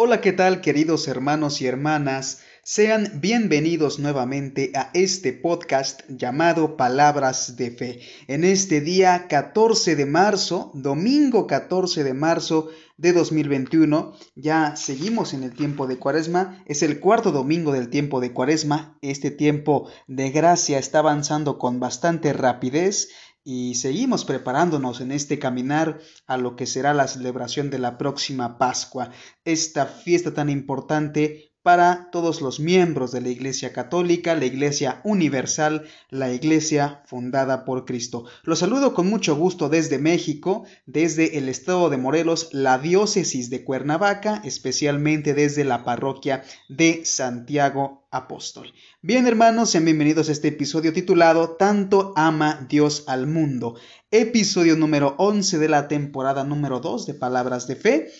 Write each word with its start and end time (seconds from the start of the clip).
Hola, 0.00 0.20
¿qué 0.20 0.32
tal 0.32 0.60
queridos 0.60 1.08
hermanos 1.08 1.60
y 1.60 1.66
hermanas? 1.66 2.38
Sean 2.62 3.20
bienvenidos 3.20 3.98
nuevamente 3.98 4.70
a 4.76 4.90
este 4.94 5.32
podcast 5.32 6.02
llamado 6.08 6.76
Palabras 6.76 7.56
de 7.56 7.72
Fe. 7.72 8.00
En 8.28 8.44
este 8.44 8.80
día 8.80 9.26
14 9.26 9.96
de 9.96 10.06
marzo, 10.06 10.70
domingo 10.72 11.48
14 11.48 12.04
de 12.04 12.14
marzo 12.14 12.68
de 12.96 13.12
2021, 13.12 14.14
ya 14.36 14.76
seguimos 14.76 15.34
en 15.34 15.42
el 15.42 15.52
tiempo 15.52 15.88
de 15.88 15.96
Cuaresma, 15.96 16.62
es 16.66 16.84
el 16.84 17.00
cuarto 17.00 17.32
domingo 17.32 17.72
del 17.72 17.90
tiempo 17.90 18.20
de 18.20 18.32
Cuaresma, 18.32 18.96
este 19.02 19.32
tiempo 19.32 19.88
de 20.06 20.30
gracia 20.30 20.78
está 20.78 21.00
avanzando 21.00 21.58
con 21.58 21.80
bastante 21.80 22.32
rapidez 22.32 23.08
y 23.50 23.76
seguimos 23.76 24.26
preparándonos 24.26 25.00
en 25.00 25.10
este 25.10 25.38
caminar 25.38 26.00
a 26.26 26.36
lo 26.36 26.54
que 26.54 26.66
será 26.66 26.92
la 26.92 27.08
celebración 27.08 27.70
de 27.70 27.78
la 27.78 27.96
próxima 27.96 28.58
Pascua, 28.58 29.10
esta 29.42 29.86
fiesta 29.86 30.34
tan 30.34 30.50
importante 30.50 31.54
para 31.68 32.08
todos 32.10 32.40
los 32.40 32.60
miembros 32.60 33.12
de 33.12 33.20
la 33.20 33.28
Iglesia 33.28 33.74
Católica, 33.74 34.34
la 34.34 34.46
Iglesia 34.46 35.02
Universal, 35.04 35.86
la 36.08 36.32
Iglesia 36.32 37.02
fundada 37.04 37.66
por 37.66 37.84
Cristo. 37.84 38.24
Los 38.42 38.60
saludo 38.60 38.94
con 38.94 39.06
mucho 39.10 39.36
gusto 39.36 39.68
desde 39.68 39.98
México, 39.98 40.64
desde 40.86 41.36
el 41.36 41.50
estado 41.50 41.90
de 41.90 41.98
Morelos, 41.98 42.48
la 42.52 42.78
diócesis 42.78 43.50
de 43.50 43.64
Cuernavaca, 43.64 44.40
especialmente 44.46 45.34
desde 45.34 45.62
la 45.64 45.84
parroquia 45.84 46.42
de 46.70 47.04
Santiago 47.04 48.08
Apóstol. 48.10 48.72
Bien 49.02 49.26
hermanos, 49.26 49.68
sean 49.68 49.84
bienvenidos 49.84 50.30
a 50.30 50.32
este 50.32 50.48
episodio 50.48 50.94
titulado 50.94 51.56
Tanto 51.56 52.14
ama 52.16 52.66
Dios 52.66 53.04
al 53.08 53.26
mundo, 53.26 53.74
episodio 54.10 54.74
número 54.74 55.16
11 55.18 55.58
de 55.58 55.68
la 55.68 55.86
temporada 55.86 56.44
número 56.44 56.80
2 56.80 57.04
de 57.04 57.12
Palabras 57.12 57.66
de 57.66 57.76
Fe. 57.76 58.10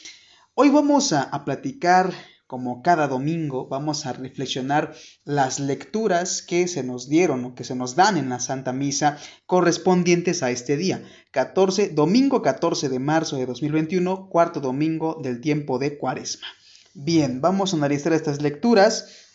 Hoy 0.52 0.68
vamos 0.68 1.14
a, 1.14 1.22
a 1.22 1.46
platicar 1.46 2.12
como 2.48 2.82
cada 2.82 3.08
domingo, 3.08 3.68
vamos 3.68 4.06
a 4.06 4.14
reflexionar 4.14 4.94
las 5.26 5.60
lecturas 5.60 6.40
que 6.40 6.66
se 6.66 6.82
nos 6.82 7.06
dieron 7.06 7.44
o 7.44 7.54
que 7.54 7.62
se 7.62 7.76
nos 7.76 7.94
dan 7.94 8.16
en 8.16 8.30
la 8.30 8.40
Santa 8.40 8.72
Misa 8.72 9.18
correspondientes 9.44 10.42
a 10.42 10.50
este 10.50 10.78
día, 10.78 11.04
14, 11.30 11.90
domingo 11.90 12.40
14 12.40 12.88
de 12.88 12.98
marzo 12.98 13.36
de 13.36 13.44
2021, 13.44 14.30
cuarto 14.30 14.60
domingo 14.60 15.20
del 15.22 15.42
tiempo 15.42 15.78
de 15.78 15.98
Cuaresma. 15.98 16.46
Bien, 16.94 17.42
vamos 17.42 17.74
a 17.74 17.76
analizar 17.76 18.14
estas 18.14 18.40
lecturas, 18.40 19.26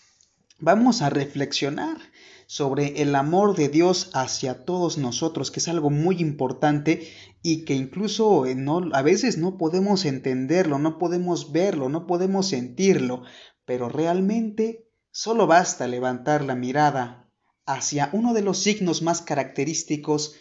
vamos 0.58 1.04
a 1.04 1.12
reflexionar 1.12 1.98
sobre 2.48 3.02
el 3.02 3.16
amor 3.16 3.56
de 3.56 3.70
Dios 3.70 4.12
hacia 4.14 4.66
todos 4.66 4.98
nosotros, 4.98 5.52
que 5.52 5.60
es 5.60 5.68
algo 5.68 5.90
muy 5.90 6.20
importante 6.20 7.08
y 7.42 7.66
que 7.66 7.76
incluso 7.76 8.46
eh, 8.46 8.56
no, 8.56 8.90
a 8.94 9.02
veces 9.02 9.38
no 9.38 9.58
podemos 9.58 10.06
entenderlo, 10.06 10.80
no 10.80 10.98
podemos 10.98 11.52
verlo, 11.52 11.90
no 11.90 12.08
podemos 12.08 12.48
sentirlo, 12.48 13.24
pero 13.66 13.90
realmente 13.90 14.88
solo 15.12 15.48
basta 15.48 15.88
levantar 15.88 16.44
la 16.44 16.56
mirada 16.56 17.30
hacia 17.66 18.10
uno 18.14 18.34
de 18.34 18.42
los 18.42 18.60
signos 18.60 19.02
más 19.02 19.22
característicos 19.22 20.36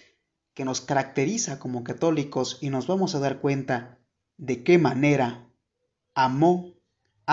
que 0.54 0.64
nos 0.64 0.80
caracteriza 0.80 1.58
como 1.58 1.84
católicos 1.84 2.58
y 2.60 2.70
nos 2.70 2.86
vamos 2.86 3.14
a 3.14 3.20
dar 3.20 3.40
cuenta 3.40 3.98
de 4.36 4.62
qué 4.64 4.78
manera 4.78 5.48
amó 6.14 6.71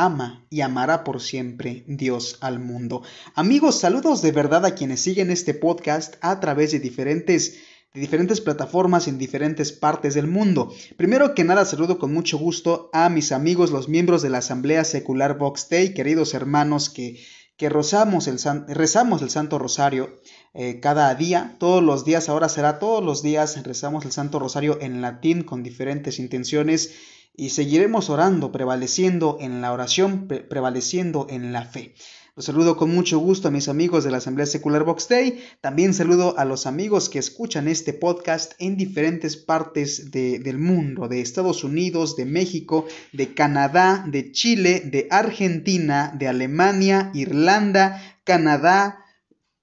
ama 0.03 0.45
y 0.49 0.61
amará 0.61 1.03
por 1.03 1.21
siempre 1.21 1.83
Dios 1.87 2.37
al 2.41 2.59
mundo. 2.59 3.03
Amigos, 3.35 3.79
saludos 3.79 4.21
de 4.21 4.31
verdad 4.31 4.65
a 4.65 4.75
quienes 4.75 5.01
siguen 5.01 5.29
este 5.29 5.53
podcast 5.53 6.15
a 6.21 6.39
través 6.39 6.71
de 6.71 6.79
diferentes 6.79 7.57
de 7.93 8.01
diferentes 8.01 8.39
plataformas 8.39 9.07
en 9.07 9.17
diferentes 9.17 9.71
partes 9.71 10.13
del 10.13 10.27
mundo. 10.27 10.71
Primero 10.95 11.33
que 11.33 11.43
nada, 11.43 11.65
saludo 11.65 11.97
con 11.97 12.13
mucho 12.13 12.37
gusto 12.37 12.91
a 12.93 13.09
mis 13.09 13.31
amigos, 13.31 13.71
los 13.71 13.89
miembros 13.89 14.21
de 14.21 14.29
la 14.29 14.37
Asamblea 14.37 14.83
Secular 14.83 15.39
Vox 15.39 15.69
Day, 15.69 15.95
queridos 15.95 16.35
hermanos 16.35 16.91
que, 16.91 17.19
que 17.57 17.67
rezamos, 17.67 18.27
el, 18.27 18.37
rezamos 18.67 19.23
el 19.23 19.31
Santo 19.31 19.57
Rosario 19.57 20.21
eh, 20.53 20.79
cada 20.79 21.13
día, 21.15 21.55
todos 21.59 21.83
los 21.83 22.05
días, 22.05 22.29
ahora 22.29 22.47
será 22.47 22.77
todos 22.77 23.03
los 23.03 23.23
días, 23.23 23.61
rezamos 23.63 24.05
el 24.05 24.11
Santo 24.11 24.37
Rosario 24.37 24.77
en 24.81 25.01
latín 25.01 25.41
con 25.41 25.63
diferentes 25.63 26.19
intenciones 26.19 26.93
y 27.35 27.49
seguiremos 27.49 28.09
orando, 28.09 28.51
prevaleciendo 28.51 29.37
en 29.39 29.61
la 29.61 29.71
oración, 29.71 30.27
prevaleciendo 30.27 31.27
en 31.29 31.53
la 31.53 31.63
fe. 31.63 31.95
Los 32.39 32.45
saludo 32.45 32.77
con 32.77 32.95
mucho 32.95 33.19
gusto 33.19 33.49
a 33.49 33.51
mis 33.51 33.67
amigos 33.67 34.05
de 34.05 34.11
la 34.11 34.17
Asamblea 34.17 34.45
Secular 34.45 34.85
Box 34.85 35.09
Day. 35.09 35.43
También 35.59 35.93
saludo 35.93 36.37
a 36.37 36.45
los 36.45 36.67
amigos 36.67 37.09
que 37.09 37.19
escuchan 37.19 37.67
este 37.67 37.91
podcast 37.91 38.53
en 38.59 38.77
diferentes 38.77 39.35
partes 39.35 40.09
del 40.11 40.57
mundo, 40.57 41.09
de 41.09 41.19
Estados 41.19 41.65
Unidos, 41.65 42.15
de 42.15 42.23
México, 42.23 42.85
de 43.11 43.33
Canadá, 43.33 44.05
de 44.07 44.31
Chile, 44.31 44.83
de 44.85 45.09
Argentina, 45.11 46.15
de 46.17 46.29
Alemania, 46.29 47.11
Irlanda, 47.13 48.01
Canadá, 48.23 49.03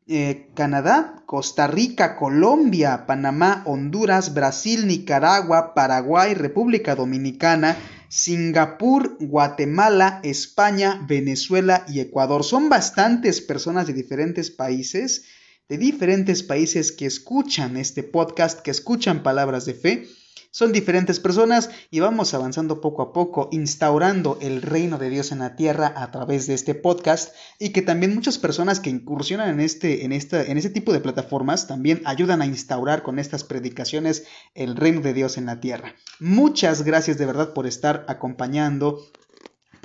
eh, 0.09 0.49
Canadá, 0.55 1.23
Costa 1.27 1.67
Rica, 1.67 2.17
Colombia, 2.17 3.07
Panamá, 3.07 3.63
Honduras, 3.67 4.35
Brasil, 4.35 4.87
Nicaragua, 4.87 5.75
Paraguay, 5.75 6.35
República 6.35 6.95
Dominicana, 6.95 7.77
Singapur, 8.09 9.17
Guatemala, 9.19 10.21
España, 10.23 11.05
Venezuela 11.09 11.85
y 11.89 12.01
Ecuador. 12.01 12.45
Son 12.45 12.69
bastantes 12.69 13.41
personas 13.41 13.89
de 13.89 13.95
diferentes 13.95 14.51
países, 14.51 15.25
de 15.69 15.77
diferentes 15.77 16.45
países 16.45 16.93
que 16.93 17.07
escuchan 17.07 17.77
este 17.77 18.05
podcast, 18.05 18.61
que 18.61 18.71
escuchan 18.71 19.25
palabras 19.25 19.67
de 19.67 19.75
fe. 19.75 20.07
Son 20.57 20.73
diferentes 20.73 21.21
personas 21.21 21.69
y 21.91 22.01
vamos 22.01 22.33
avanzando 22.33 22.81
poco 22.81 23.03
a 23.03 23.13
poco, 23.13 23.51
instaurando 23.53 24.39
el 24.41 24.63
reino 24.63 24.97
de 24.97 25.11
Dios 25.11 25.31
en 25.31 25.41
la 25.41 25.55
tierra 25.55 25.93
a 25.95 26.11
través 26.11 26.47
de 26.47 26.55
este 26.55 26.75
podcast 26.75 27.35
y 27.59 27.75
que 27.75 27.83
también 27.83 28.15
muchas 28.15 28.39
personas 28.39 28.81
que 28.81 28.89
incursionan 28.89 29.51
en 29.51 29.61
este, 29.61 30.07
en 30.07 30.13
en 30.13 30.57
este 30.57 30.71
tipo 30.71 30.95
de 30.95 31.01
plataformas 31.01 31.67
también 31.67 32.01
ayudan 32.07 32.41
a 32.41 32.47
instaurar 32.47 33.03
con 33.03 33.19
estas 33.19 33.45
predicaciones 33.45 34.25
el 34.55 34.77
reino 34.77 35.03
de 35.03 35.13
Dios 35.13 35.37
en 35.37 35.45
la 35.45 35.61
tierra. 35.61 35.95
Muchas 36.21 36.85
gracias 36.85 37.19
de 37.19 37.27
verdad 37.27 37.53
por 37.53 37.67
estar 37.67 38.07
acompañando 38.09 39.05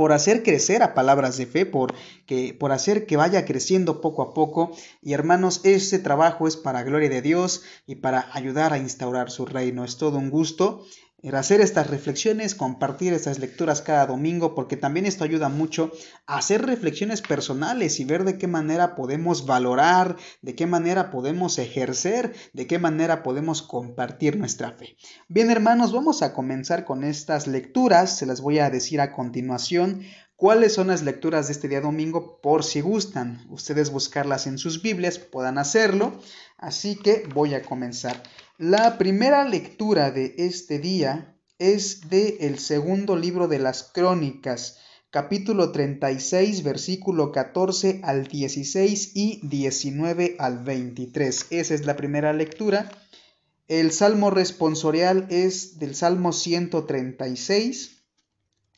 por 0.02 0.14
hacer 0.14 0.42
crecer 0.42 0.82
a 0.82 0.96
palabras 0.96 1.38
de 1.38 1.46
fe, 1.46 1.68
por, 1.68 1.94
que, 2.26 2.56
por 2.60 2.72
hacer 2.72 3.06
que 3.06 3.18
vaya 3.18 3.46
creciendo 3.46 4.02
poco 4.02 4.24
a 4.24 4.34
poco. 4.34 4.72
Y 5.00 5.14
hermanos, 5.14 5.62
ese 5.64 6.00
trabajo 6.00 6.48
es 6.48 6.58
para 6.58 6.82
gloria 6.82 7.08
de 7.08 7.22
Dios 7.22 7.62
y 7.86 7.98
para 7.98 8.28
ayudar 8.34 8.74
a 8.74 8.80
instaurar 8.80 9.30
su 9.30 9.46
reino. 9.46 9.86
Es 9.86 9.98
todo 9.98 10.18
un 10.18 10.32
gusto 10.32 10.84
hacer 11.30 11.62
estas 11.62 11.88
reflexiones, 11.88 12.56
compartir 12.56 13.14
estas 13.14 13.40
lecturas 13.40 13.82
cada 13.82 14.06
domingo, 14.08 14.56
porque 14.56 14.78
también 14.78 15.06
esto 15.06 15.24
ayuda 15.24 15.50
mucho 15.50 15.92
a 16.26 16.38
hacer 16.38 16.66
reflexiones 16.66 17.22
personales 17.22 18.00
y 18.00 18.06
ver 18.06 18.24
de 18.24 18.38
qué 18.38 18.48
manera 18.48 18.96
podemos 18.96 19.46
valorar, 19.46 20.18
de 20.42 20.56
qué 20.56 20.66
manera 20.66 21.12
podemos 21.12 21.58
ejercer, 21.60 22.34
de 22.54 22.68
qué 22.68 22.80
manera 22.80 23.24
podemos 23.24 23.62
compartir 23.62 24.38
nuestra 24.38 24.72
fe. 24.72 24.98
Bien 25.28 25.52
hermanos, 25.52 25.94
vamos 25.94 26.22
a 26.22 26.34
comenzar 26.34 26.86
con 26.86 27.04
estas 27.04 27.48
lecturas, 27.48 28.18
se 28.18 28.26
las 28.26 28.42
voy 28.42 28.60
a 28.60 28.70
decir 28.70 29.00
a 29.00 29.14
continuación. 29.14 30.02
¿Cuáles 30.42 30.74
son 30.74 30.88
las 30.88 31.04
lecturas 31.04 31.46
de 31.46 31.54
este 31.54 31.68
día 31.68 31.82
domingo? 31.82 32.40
Por 32.42 32.64
si 32.64 32.82
gustan 32.82 33.46
ustedes 33.52 33.92
buscarlas 33.92 34.48
en 34.48 34.58
sus 34.58 34.82
Biblias, 34.82 35.20
puedan 35.20 35.60
hacerlo. 35.60 36.20
Así 36.58 36.96
que 36.96 37.30
voy 37.32 37.54
a 37.54 37.62
comenzar. 37.62 38.24
La 38.58 38.98
primera 38.98 39.48
lectura 39.48 40.10
de 40.10 40.34
este 40.40 40.80
día 40.80 41.38
es 41.60 42.10
de 42.10 42.38
el 42.40 42.58
segundo 42.58 43.16
libro 43.16 43.48
de 43.48 43.60
las 43.60 43.84
Crónicas, 43.84 44.80
capítulo 45.12 45.72
36, 45.72 46.64
versículo 46.64 47.32
14 47.32 48.02
al 48.04 48.26
16 48.26 49.12
y 49.14 49.48
19 49.48 50.38
al 50.40 50.64
23. 50.64 51.46
Esa 51.52 51.76
es 51.76 51.86
la 51.86 51.96
primera 51.96 52.34
lectura. 52.34 52.90
El 53.68 53.92
salmo 53.92 54.32
responsorial 54.32 55.28
es 55.30 55.78
del 55.78 55.94
Salmo 55.94 56.34
136. 56.34 58.02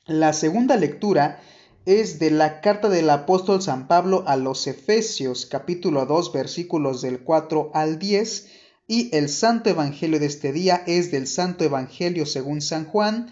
La 0.07 0.34
segunda 0.34 0.75
lectura 0.75 1.39
es 1.85 2.18
de 2.18 2.31
la 2.31 2.62
carta 2.62 2.88
del 2.88 3.09
apóstol 3.09 3.62
San 3.62 3.88
Pablo 3.88 4.24
a 4.25 4.38
los 4.38 4.68
Efesios, 4.68 5.45
capítulo 5.45 6.06
2, 6.06 6.31
versículos 6.31 7.01
del 7.01 7.19
4 7.19 7.71
al 7.74 8.00
10 8.00 8.47
y 8.88 9.13
el 9.15 9.27
santo 9.27 9.69
evangelio 9.69 10.18
de 10.19 10.27
este 10.27 10.53
día 10.53 10.83
es 10.88 11.12
del 11.12 11.27
santo 11.27 11.65
evangelio 11.65 12.25
según 12.25 12.62
San 12.62 12.85
Juan, 12.85 13.31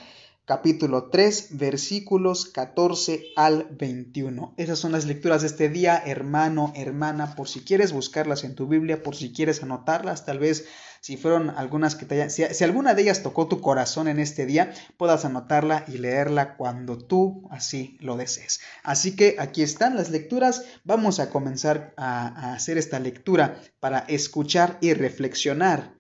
capítulo 0.52 1.06
3, 1.06 1.58
versículos 1.58 2.46
14 2.46 3.28
al 3.38 3.70
21. 3.72 4.54
Esas 4.58 4.80
son 4.80 4.92
las 4.92 5.06
lecturas 5.06 5.44
de 5.44 5.48
este 5.48 5.70
día, 5.70 6.04
hermano, 6.06 6.74
hermana, 6.76 7.38
por 7.38 7.48
si 7.48 7.62
quieres 7.62 7.94
buscarlas 7.94 8.44
en 8.44 8.54
tu 8.56 8.68
Biblia, 8.68 9.02
por 9.02 9.16
si 9.16 9.32
quieres 9.32 9.64
anotarlas, 9.64 10.26
tal 10.26 10.40
vez 10.40 10.68
si 11.00 11.16
fueron 11.16 11.52
algunas 11.52 11.96
que 11.96 12.06
te 12.06 12.16
hayan, 12.16 12.30
si, 12.30 12.64
alguna 12.66 12.94
de 12.94 13.04
ellas 13.04 13.24
tocó 13.24 13.48
tu 13.48 13.62
corazón 13.62 14.10
en 14.10 14.20
este 14.20 14.46
día, 14.46 14.74
puedas 14.98 15.24
anotarla 15.24 15.86
y 15.88 16.00
leerla 16.00 16.58
cuando 16.58 16.98
tú 16.98 17.48
así 17.50 17.96
lo 18.02 18.18
desees. 18.18 18.60
Así 18.84 19.16
que 19.16 19.38
aquí 19.40 19.62
están 19.62 19.96
las 19.96 20.10
lecturas, 20.10 20.66
vamos 20.84 21.22
a 21.22 21.30
comenzar 21.30 21.94
a 21.96 22.52
hacer 22.54 22.78
esta 22.78 23.00
lectura 23.00 23.62
para 23.80 24.00
escuchar 24.00 24.80
y 24.82 24.96
reflexionar 24.96 25.94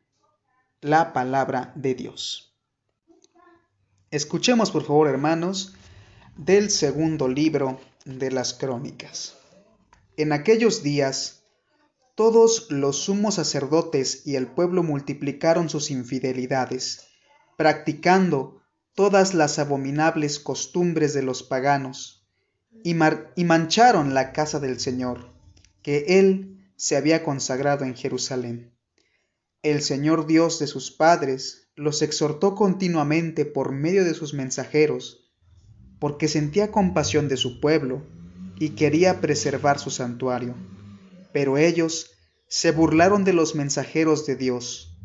la 0.81 1.13
palabra 1.13 1.71
de 1.77 1.95
Dios. 1.95 2.50
Escuchemos 4.11 4.71
por 4.71 4.83
favor 4.83 5.07
hermanos 5.07 5.73
del 6.35 6.69
segundo 6.69 7.29
libro 7.29 7.79
de 8.03 8.29
las 8.29 8.53
Crónicas. 8.53 9.37
En 10.17 10.33
aquellos 10.33 10.83
días, 10.83 11.43
todos 12.15 12.69
los 12.69 12.97
sumos 12.97 13.35
sacerdotes 13.35 14.27
y 14.27 14.35
el 14.35 14.47
pueblo 14.47 14.83
multiplicaron 14.83 15.69
sus 15.69 15.91
infidelidades, 15.91 17.07
practicando 17.57 18.61
todas 18.95 19.33
las 19.33 19.59
abominables 19.59 20.39
costumbres 20.39 21.13
de 21.13 21.21
los 21.21 21.41
paganos, 21.41 22.27
y, 22.83 22.95
mancharon 22.95 24.13
la 24.13 24.33
casa 24.33 24.59
del 24.59 24.81
Señor, 24.81 25.31
que 25.83 26.19
él 26.19 26.69
se 26.75 26.97
había 26.97 27.23
consagrado 27.23 27.85
en 27.85 27.95
Jerusalén. 27.95 28.73
El 29.63 29.81
Señor 29.81 30.27
Dios 30.27 30.59
de 30.59 30.67
sus 30.67 30.91
padres 30.91 31.60
los 31.75 32.01
exhortó 32.01 32.55
continuamente 32.55 33.45
por 33.45 33.71
medio 33.71 34.03
de 34.03 34.13
sus 34.13 34.33
mensajeros, 34.33 35.31
porque 35.99 36.27
sentía 36.27 36.71
compasión 36.71 37.27
de 37.27 37.37
su 37.37 37.59
pueblo 37.59 38.03
y 38.59 38.69
quería 38.71 39.21
preservar 39.21 39.79
su 39.79 39.89
santuario. 39.89 40.55
Pero 41.33 41.57
ellos 41.57 42.11
se 42.47 42.71
burlaron 42.71 43.23
de 43.23 43.33
los 43.33 43.55
mensajeros 43.55 44.25
de 44.25 44.35
Dios, 44.35 44.97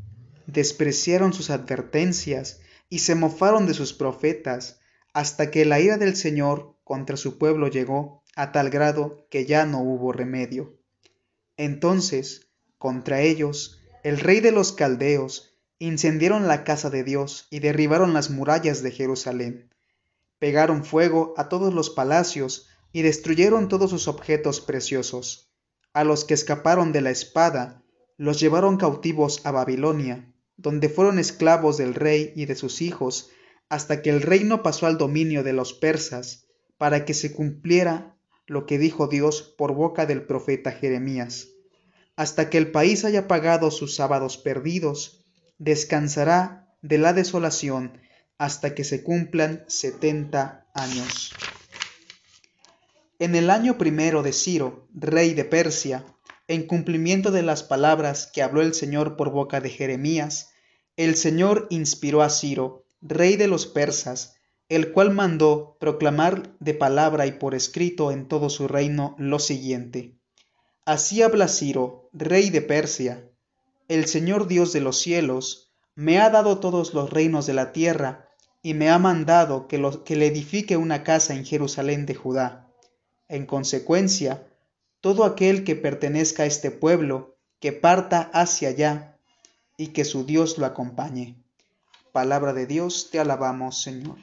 despreciaron 0.47 1.33
sus 1.33 1.51
advertencias 1.51 2.61
y 2.89 3.01
se 3.01 3.15
mofaron 3.15 3.67
de 3.67 3.75
sus 3.75 3.93
profetas, 3.93 4.81
hasta 5.13 5.51
que 5.51 5.65
la 5.65 5.81
ira 5.81 5.97
del 5.97 6.17
Señor 6.17 6.77
contra 6.85 7.17
su 7.17 7.39
pueblo 7.39 7.69
llegó 7.69 8.23
a 8.35 8.53
tal 8.53 8.71
grado 8.71 9.27
que 9.31 9.47
ya 9.47 9.65
no 9.65 9.81
hubo 9.81 10.13
remedio. 10.13 10.79
Entonces, 11.57 12.49
contra 12.79 13.23
ellos, 13.23 13.81
el 14.05 14.19
rey 14.19 14.41
de 14.41 14.53
los 14.53 14.73
caldeos 14.73 15.56
incendiaron 15.79 16.49
la 16.49 16.65
casa 16.65 16.91
de 16.91 17.05
Dios 17.05 17.49
y 17.51 17.61
derribaron 17.61 18.15
las 18.15 18.31
murallas 18.31 18.83
de 18.83 18.91
Jerusalén. 18.91 19.75
Pegaron 20.39 20.85
fuego 20.85 21.35
a 21.37 21.49
todos 21.49 21.75
los 21.75 21.91
palacios 21.91 22.69
y 22.93 23.03
destruyeron 23.03 23.69
todos 23.69 23.91
sus 23.91 24.09
objetos 24.09 24.61
preciosos. 24.61 25.53
A 25.93 26.05
los 26.05 26.25
que 26.25 26.35
escaparon 26.35 26.93
de 26.93 27.01
la 27.01 27.11
espada, 27.11 27.83
los 28.17 28.41
llevaron 28.41 28.77
cautivos 28.77 29.45
a 29.45 29.51
Babilonia, 29.51 30.33
donde 30.57 30.89
fueron 30.89 31.19
esclavos 31.19 31.77
del 31.77 31.95
rey 31.95 32.33
y 32.35 32.47
de 32.47 32.55
sus 32.55 32.81
hijos, 32.81 33.31
hasta 33.69 34.01
que 34.01 34.11
el 34.11 34.23
reino 34.23 34.63
pasó 34.63 34.87
al 34.87 34.97
dominio 34.97 35.43
de 35.43 35.53
los 35.53 35.75
persas, 35.75 36.47
para 36.79 37.05
que 37.05 37.15
se 37.15 37.33
cumpliera 37.33 38.17
lo 38.47 38.65
que 38.65 38.79
dijo 38.79 39.09
Dios 39.09 39.43
por 39.43 39.75
boca 39.75 40.07
del 40.07 40.23
profeta 40.25 40.73
Jeremías. 40.73 41.49
Hasta 42.15 42.49
que 42.49 42.59
el 42.59 42.71
país 42.71 43.05
haya 43.05 43.29
pagado 43.29 43.71
sus 43.71 43.95
sábados 43.95 44.39
perdidos, 44.39 45.26
descansará 45.59 46.75
de 46.83 46.99
la 46.99 47.13
desolación 47.13 48.01
hasta 48.39 48.75
que 48.75 48.85
se 48.85 49.03
cumplan 49.03 49.65
setenta 49.69 50.67
años. 50.75 51.33
En 53.19 53.35
el 53.35 53.49
año 53.49 53.79
primero 53.79 54.23
de 54.23 54.33
Ciro, 54.33 54.89
rey 54.93 55.33
de 55.33 55.45
Persia, 55.45 56.05
en 56.49 56.67
cumplimiento 56.67 57.31
de 57.31 57.43
las 57.43 57.63
palabras 57.63 58.31
que 58.33 58.43
habló 58.43 58.61
el 58.61 58.75
Señor 58.75 59.17
por 59.17 59.31
boca 59.31 59.61
de 59.61 59.71
Jeremías, 59.71 60.51
el 60.97 61.17
Señor 61.17 61.67
inspiró 61.71 62.23
a 62.23 62.29
Ciro, 62.31 62.85
rey 63.01 63.37
de 63.37 63.49
los 63.49 63.67
persas, 63.67 64.37
el 64.69 64.93
cual 64.93 65.13
mandó 65.13 65.77
proclamar 65.81 66.57
de 66.61 66.75
palabra 66.75 67.27
y 67.27 67.33
por 67.33 67.55
escrito 67.55 68.13
en 68.13 68.29
todo 68.29 68.51
su 68.51 68.69
reino 68.69 69.15
lo 69.19 69.39
siguiente. 69.39 70.19
Así 70.85 71.23
habla 71.23 71.49
Ciro, 71.49 72.11
rey 72.13 72.51
de 72.51 72.63
Persia, 72.63 73.31
el 73.89 74.07
Señor 74.07 74.49
Dios 74.49 74.73
de 74.73 74.81
los 74.81 74.99
cielos, 74.99 75.73
me 75.95 76.21
ha 76.21 76.31
dado 76.31 76.59
todos 76.59 76.95
los 76.95 77.11
reinos 77.11 77.47
de 77.47 77.55
la 77.55 77.73
tierra, 77.73 78.29
y 78.63 78.75
me 78.75 78.91
ha 78.91 78.99
mandado 78.99 79.69
que, 79.69 79.81
que 80.05 80.17
le 80.17 80.27
edifique 80.27 80.77
una 80.77 81.05
casa 81.05 81.35
en 81.35 81.45
Jerusalén 81.45 82.05
de 82.05 82.17
Judá. 82.17 82.73
En 83.29 83.47
consecuencia, 83.47 84.47
todo 85.01 85.25
aquel 85.25 85.63
que 85.63 85.77
pertenezca 85.77 86.43
a 86.43 86.47
este 86.47 86.73
pueblo, 86.73 87.37
que 87.61 87.73
parta 87.73 88.31
hacia 88.33 88.71
allá, 88.71 89.19
y 89.77 89.89
que 89.89 90.05
su 90.05 90.25
Dios 90.25 90.59
lo 90.59 90.67
acompañe. 90.67 91.37
Palabra 92.13 92.53
de 92.53 92.67
Dios, 92.67 93.11
te 93.11 93.21
alabamos, 93.21 93.83
Señor. 93.83 94.19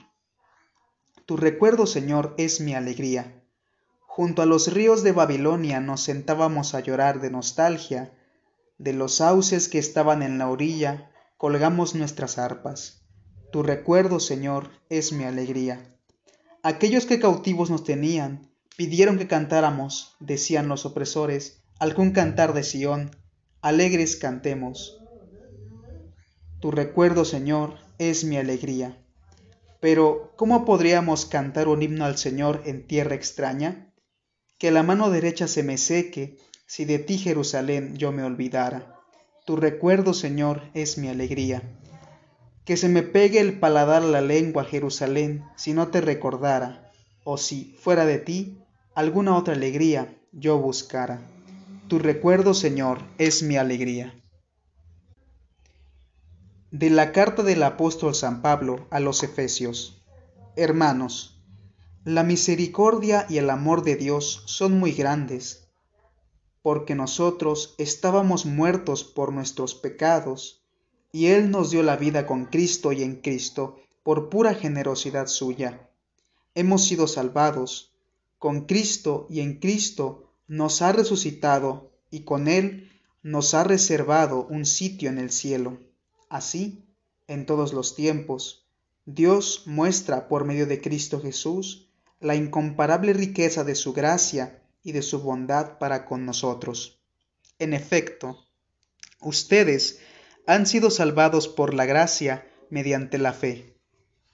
Tu 1.25 1.37
recuerdo, 1.37 1.85
Señor, 1.85 2.33
es 2.37 2.59
mi 2.59 2.73
alegría. 2.73 3.41
Junto 4.01 4.41
a 4.41 4.45
los 4.45 4.73
ríos 4.73 5.03
de 5.03 5.11
Babilonia 5.11 5.79
nos 5.79 6.01
sentábamos 6.01 6.75
a 6.75 6.81
llorar 6.81 7.21
de 7.21 7.31
nostalgia, 7.31 8.11
de 8.77 8.93
los 8.93 9.15
sauces 9.15 9.69
que 9.69 9.79
estaban 9.79 10.23
en 10.23 10.37
la 10.37 10.49
orilla, 10.49 11.11
colgamos 11.37 11.95
nuestras 11.95 12.37
arpas. 12.37 13.05
Tu 13.51 13.63
recuerdo, 13.63 14.19
Señor, 14.19 14.69
es 14.89 15.11
mi 15.11 15.25
alegría. 15.25 15.95
Aquellos 16.63 17.05
que 17.05 17.19
cautivos 17.19 17.69
nos 17.69 17.83
tenían, 17.83 18.49
pidieron 18.77 19.17
que 19.17 19.27
cantáramos, 19.27 20.15
decían 20.19 20.67
los 20.67 20.85
opresores, 20.85 21.61
algún 21.77 22.11
cantar 22.11 22.53
de 22.53 22.63
Sión, 22.63 23.11
alegres 23.61 24.15
cantemos. 24.15 24.99
Tu 26.59 26.71
recuerdo, 26.71 27.25
Señor, 27.25 27.77
es 27.97 28.23
mi 28.23 28.37
alegría. 28.37 28.97
Pero, 29.79 30.31
¿cómo 30.37 30.63
podríamos 30.63 31.25
cantar 31.25 31.67
un 31.67 31.83
himno 31.83 32.05
al 32.05 32.17
Señor 32.17 32.63
en 32.65 32.87
tierra 32.87 33.15
extraña? 33.15 33.93
Que 34.57 34.71
la 34.71 34.81
mano 34.81 35.09
derecha 35.09 35.49
se 35.49 35.61
me 35.61 35.77
seque, 35.77 36.37
si 36.65 36.85
de 36.85 36.99
ti, 36.99 37.17
Jerusalén, 37.17 37.97
yo 37.97 38.11
me 38.11 38.23
olvidara. 38.23 38.99
Tu 39.45 39.55
recuerdo, 39.55 40.13
Señor, 40.13 40.61
es 40.73 40.97
mi 40.97 41.07
alegría 41.09 41.63
que 42.65 42.77
se 42.77 42.87
me 42.87 43.03
pegue 43.03 43.39
el 43.39 43.59
paladar 43.59 44.03
la 44.03 44.21
lengua, 44.21 44.63
Jerusalén, 44.63 45.43
si 45.55 45.73
no 45.73 45.89
te 45.89 45.99
recordara, 45.99 46.91
o 47.23 47.37
si, 47.37 47.75
fuera 47.79 48.05
de 48.05 48.19
ti, 48.19 48.57
alguna 48.95 49.35
otra 49.35 49.53
alegría 49.53 50.17
yo 50.31 50.57
buscara. 50.57 51.21
Tu 51.89 51.99
recuerdo, 51.99 52.53
Señor, 52.53 52.99
es 53.17 53.43
mi 53.43 53.57
alegría. 53.57 54.17
De 56.71 56.89
la 56.89 57.11
carta 57.11 57.43
del 57.43 57.61
apóstol 57.63 58.15
San 58.15 58.41
Pablo 58.41 58.87
a 58.89 58.99
los 58.99 59.23
Efesios. 59.23 60.01
Hermanos, 60.55 61.43
la 62.03 62.23
misericordia 62.23 63.25
y 63.29 63.37
el 63.37 63.49
amor 63.49 63.83
de 63.83 63.95
Dios 63.95 64.43
son 64.45 64.79
muy 64.79 64.93
grandes, 64.93 65.62
porque 66.63 66.95
nosotros 66.95 67.75
estábamos 67.77 68.45
muertos 68.45 69.03
por 69.03 69.33
nuestros 69.33 69.75
pecados, 69.75 70.63
y 71.11 71.27
Él 71.27 71.51
nos 71.51 71.69
dio 71.69 71.83
la 71.83 71.97
vida 71.97 72.25
con 72.25 72.45
Cristo 72.45 72.91
y 72.93 73.03
en 73.03 73.17
Cristo, 73.17 73.75
por 74.01 74.29
pura 74.29 74.55
generosidad 74.55 75.27
suya. 75.27 75.87
Hemos 76.55 76.85
sido 76.85 77.07
salvados. 77.07 77.93
Con 78.39 78.65
Cristo 78.65 79.27
y 79.29 79.41
en 79.41 79.59
Cristo 79.59 80.31
nos 80.47 80.81
ha 80.81 80.91
resucitado 80.91 81.91
y 82.09 82.21
con 82.21 82.47
Él 82.47 82.91
nos 83.21 83.53
ha 83.53 83.63
reservado 83.63 84.47
un 84.49 84.65
sitio 84.65 85.09
en 85.09 85.17
el 85.17 85.31
cielo. 85.31 85.77
Así, 86.29 86.83
en 87.27 87.45
todos 87.45 87.73
los 87.73 87.95
tiempos, 87.95 88.65
Dios 89.05 89.63
muestra 89.65 90.27
por 90.27 90.45
medio 90.45 90.65
de 90.65 90.81
Cristo 90.81 91.21
Jesús 91.21 91.89
la 92.19 92.35
incomparable 92.35 93.13
riqueza 93.13 93.63
de 93.63 93.75
su 93.75 93.93
gracia 93.93 94.62
y 94.83 94.91
de 94.91 95.01
su 95.01 95.21
bondad 95.21 95.77
para 95.79 96.05
con 96.05 96.25
nosotros. 96.25 97.01
En 97.57 97.73
efecto, 97.73 98.45
ustedes 99.21 99.99
han 100.45 100.65
sido 100.67 100.91
salvados 100.91 101.47
por 101.47 101.73
la 101.73 101.85
gracia 101.85 102.47
mediante 102.69 103.17
la 103.17 103.33
fe. 103.33 103.79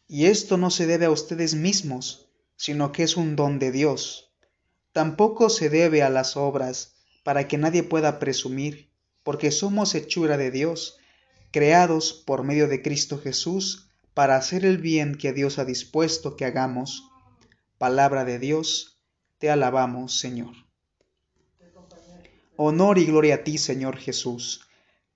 Y 0.07 0.25
esto 0.25 0.57
no 0.57 0.71
se 0.71 0.87
debe 0.87 1.05
a 1.05 1.11
ustedes 1.11 1.53
mismos, 1.53 2.31
sino 2.55 2.91
que 2.91 3.03
es 3.03 3.15
un 3.15 3.35
don 3.35 3.59
de 3.59 3.71
Dios. 3.71 4.33
Tampoco 4.91 5.49
se 5.49 5.69
debe 5.69 6.01
a 6.01 6.09
las 6.09 6.35
obras, 6.35 6.95
para 7.23 7.47
que 7.47 7.57
nadie 7.57 7.83
pueda 7.83 8.17
presumir, 8.17 8.91
porque 9.23 9.51
somos 9.51 9.93
hechura 9.93 10.35
de 10.37 10.49
Dios, 10.49 10.97
creados 11.51 12.13
por 12.13 12.43
medio 12.43 12.67
de 12.67 12.81
Cristo 12.81 13.19
Jesús, 13.19 13.89
para 14.15 14.35
hacer 14.35 14.65
el 14.65 14.79
bien 14.79 15.15
que 15.15 15.31
Dios 15.31 15.59
ha 15.59 15.65
dispuesto 15.65 16.35
que 16.35 16.45
hagamos. 16.45 17.03
Palabra 17.77 18.25
de 18.25 18.39
Dios, 18.39 18.98
te 19.39 19.49
alabamos, 19.49 20.19
Señor. 20.19 20.53
Honor 22.55 22.99
y 22.99 23.05
gloria 23.05 23.35
a 23.35 23.43
ti, 23.43 23.57
Señor 23.57 23.97
Jesús 23.97 24.65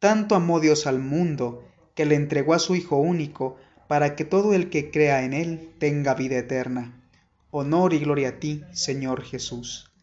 tanto 0.03 0.36
amó 0.36 0.60
Dios 0.60 0.86
al 0.86 1.00
mundo, 1.00 1.63
que 1.96 2.06
le 2.06 2.15
entregó 2.15 2.53
a 2.53 2.60
su 2.60 2.75
Hijo 2.75 2.98
único, 2.98 3.56
para 3.88 4.18
que 4.18 4.25
todo 4.25 4.53
el 4.53 4.70
que 4.70 4.92
crea 4.92 5.24
en 5.24 5.32
Él 5.32 5.70
tenga 5.80 6.13
vida 6.13 6.38
eterna. 6.38 7.01
Honor 7.51 7.94
y 7.94 8.00
gloria 8.00 8.27
a 8.27 8.38
ti, 8.38 8.65
Señor 8.74 9.24
Jesús. 9.24 9.94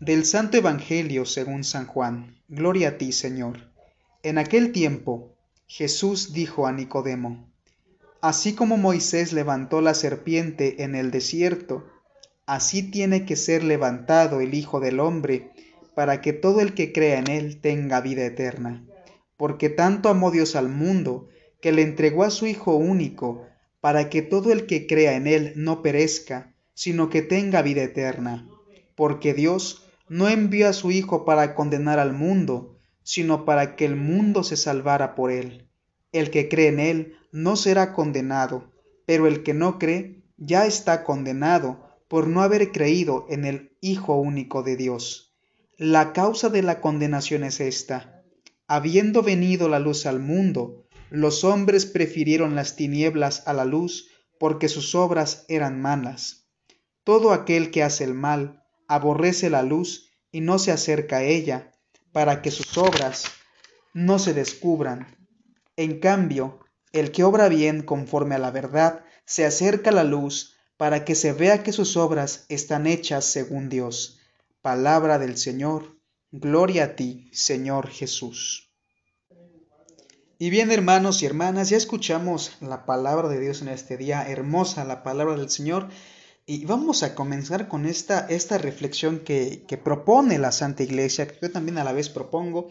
Del 0.00 0.24
Santo 0.24 0.56
Evangelio 0.56 1.26
según 1.26 1.64
San 1.64 1.86
Juan. 1.86 2.40
Gloria 2.48 2.88
a 2.88 2.96
ti, 2.96 3.12
Señor. 3.12 3.70
En 4.22 4.38
aquel 4.38 4.72
tiempo, 4.72 5.36
Jesús 5.66 6.32
dijo 6.32 6.66
a 6.66 6.72
Nicodemo, 6.72 7.46
Así 8.22 8.54
como 8.54 8.78
Moisés 8.78 9.34
levantó 9.34 9.82
la 9.82 9.92
serpiente 9.92 10.82
en 10.82 10.94
el 10.94 11.10
desierto, 11.10 11.84
así 12.46 12.82
tiene 12.82 13.24
que 13.24 13.36
ser 13.36 13.64
levantado 13.64 14.40
el 14.40 14.54
Hijo 14.54 14.80
del 14.80 15.00
Hombre, 15.00 15.50
para 15.94 16.20
que 16.20 16.32
todo 16.32 16.60
el 16.60 16.74
que 16.74 16.92
crea 16.92 17.18
en 17.18 17.28
Él 17.28 17.60
tenga 17.60 18.00
vida 18.00 18.24
eterna 18.24 18.84
porque 19.42 19.70
tanto 19.70 20.08
amó 20.08 20.30
Dios 20.30 20.54
al 20.54 20.68
mundo, 20.68 21.28
que 21.60 21.72
le 21.72 21.82
entregó 21.82 22.22
a 22.22 22.30
su 22.30 22.46
Hijo 22.46 22.76
único, 22.76 23.44
para 23.80 24.08
que 24.08 24.22
todo 24.22 24.52
el 24.52 24.66
que 24.66 24.86
crea 24.86 25.16
en 25.16 25.26
Él 25.26 25.52
no 25.56 25.82
perezca, 25.82 26.54
sino 26.74 27.10
que 27.10 27.22
tenga 27.22 27.60
vida 27.60 27.82
eterna. 27.82 28.48
Porque 28.94 29.34
Dios 29.34 29.90
no 30.08 30.28
envió 30.28 30.68
a 30.68 30.72
su 30.72 30.92
Hijo 30.92 31.24
para 31.24 31.56
condenar 31.56 31.98
al 31.98 32.12
mundo, 32.12 32.78
sino 33.02 33.44
para 33.44 33.74
que 33.74 33.84
el 33.84 33.96
mundo 33.96 34.44
se 34.44 34.56
salvara 34.56 35.16
por 35.16 35.32
él. 35.32 35.66
El 36.12 36.30
que 36.30 36.48
cree 36.48 36.68
en 36.68 36.78
él 36.78 37.16
no 37.32 37.56
será 37.56 37.94
condenado, 37.94 38.70
pero 39.06 39.26
el 39.26 39.42
que 39.42 39.54
no 39.54 39.80
cree 39.80 40.22
ya 40.36 40.66
está 40.66 41.02
condenado 41.02 41.81
por 42.12 42.26
no 42.26 42.42
haber 42.42 42.72
creído 42.72 43.24
en 43.30 43.46
el 43.46 43.74
Hijo 43.80 44.16
único 44.16 44.62
de 44.62 44.76
Dios. 44.76 45.34
La 45.78 46.12
causa 46.12 46.50
de 46.50 46.60
la 46.60 46.82
condenación 46.82 47.42
es 47.42 47.58
esta. 47.58 48.22
Habiendo 48.66 49.22
venido 49.22 49.70
la 49.70 49.78
luz 49.78 50.04
al 50.04 50.20
mundo, 50.20 50.86
los 51.08 51.42
hombres 51.42 51.86
prefirieron 51.86 52.54
las 52.54 52.76
tinieblas 52.76 53.44
a 53.46 53.54
la 53.54 53.64
luz 53.64 54.10
porque 54.38 54.68
sus 54.68 54.94
obras 54.94 55.46
eran 55.48 55.80
malas. 55.80 56.50
Todo 57.02 57.32
aquel 57.32 57.70
que 57.70 57.82
hace 57.82 58.04
el 58.04 58.12
mal 58.12 58.62
aborrece 58.88 59.48
la 59.48 59.62
luz 59.62 60.10
y 60.30 60.42
no 60.42 60.58
se 60.58 60.70
acerca 60.70 61.16
a 61.16 61.22
ella, 61.22 61.72
para 62.12 62.42
que 62.42 62.50
sus 62.50 62.76
obras 62.76 63.24
no 63.94 64.18
se 64.18 64.34
descubran. 64.34 65.16
En 65.76 65.98
cambio, 65.98 66.60
el 66.92 67.10
que 67.10 67.24
obra 67.24 67.48
bien 67.48 67.80
conforme 67.80 68.34
a 68.34 68.38
la 68.38 68.50
verdad 68.50 69.02
se 69.24 69.46
acerca 69.46 69.88
a 69.88 69.94
la 69.94 70.04
luz 70.04 70.58
para 70.82 71.04
que 71.04 71.14
se 71.14 71.32
vea 71.32 71.62
que 71.62 71.70
sus 71.70 71.96
obras 71.96 72.44
están 72.48 72.88
hechas 72.88 73.24
según 73.24 73.68
Dios. 73.68 74.18
Palabra 74.62 75.20
del 75.20 75.38
Señor. 75.38 75.96
Gloria 76.32 76.82
a 76.82 76.96
ti, 76.96 77.30
Señor 77.32 77.86
Jesús. 77.88 78.68
Y 80.40 80.50
bien, 80.50 80.72
hermanos 80.72 81.22
y 81.22 81.26
hermanas, 81.26 81.70
ya 81.70 81.76
escuchamos 81.76 82.56
la 82.60 82.84
palabra 82.84 83.28
de 83.28 83.38
Dios 83.38 83.62
en 83.62 83.68
este 83.68 83.96
día, 83.96 84.28
hermosa 84.28 84.84
la 84.84 85.04
palabra 85.04 85.36
del 85.36 85.50
Señor. 85.50 85.88
Y 86.46 86.64
vamos 86.64 87.04
a 87.04 87.14
comenzar 87.14 87.68
con 87.68 87.86
esta, 87.86 88.26
esta 88.28 88.58
reflexión 88.58 89.20
que, 89.20 89.62
que 89.68 89.78
propone 89.78 90.36
la 90.40 90.50
Santa 90.50 90.82
Iglesia, 90.82 91.28
que 91.28 91.38
yo 91.42 91.52
también 91.52 91.78
a 91.78 91.84
la 91.84 91.92
vez 91.92 92.08
propongo, 92.08 92.70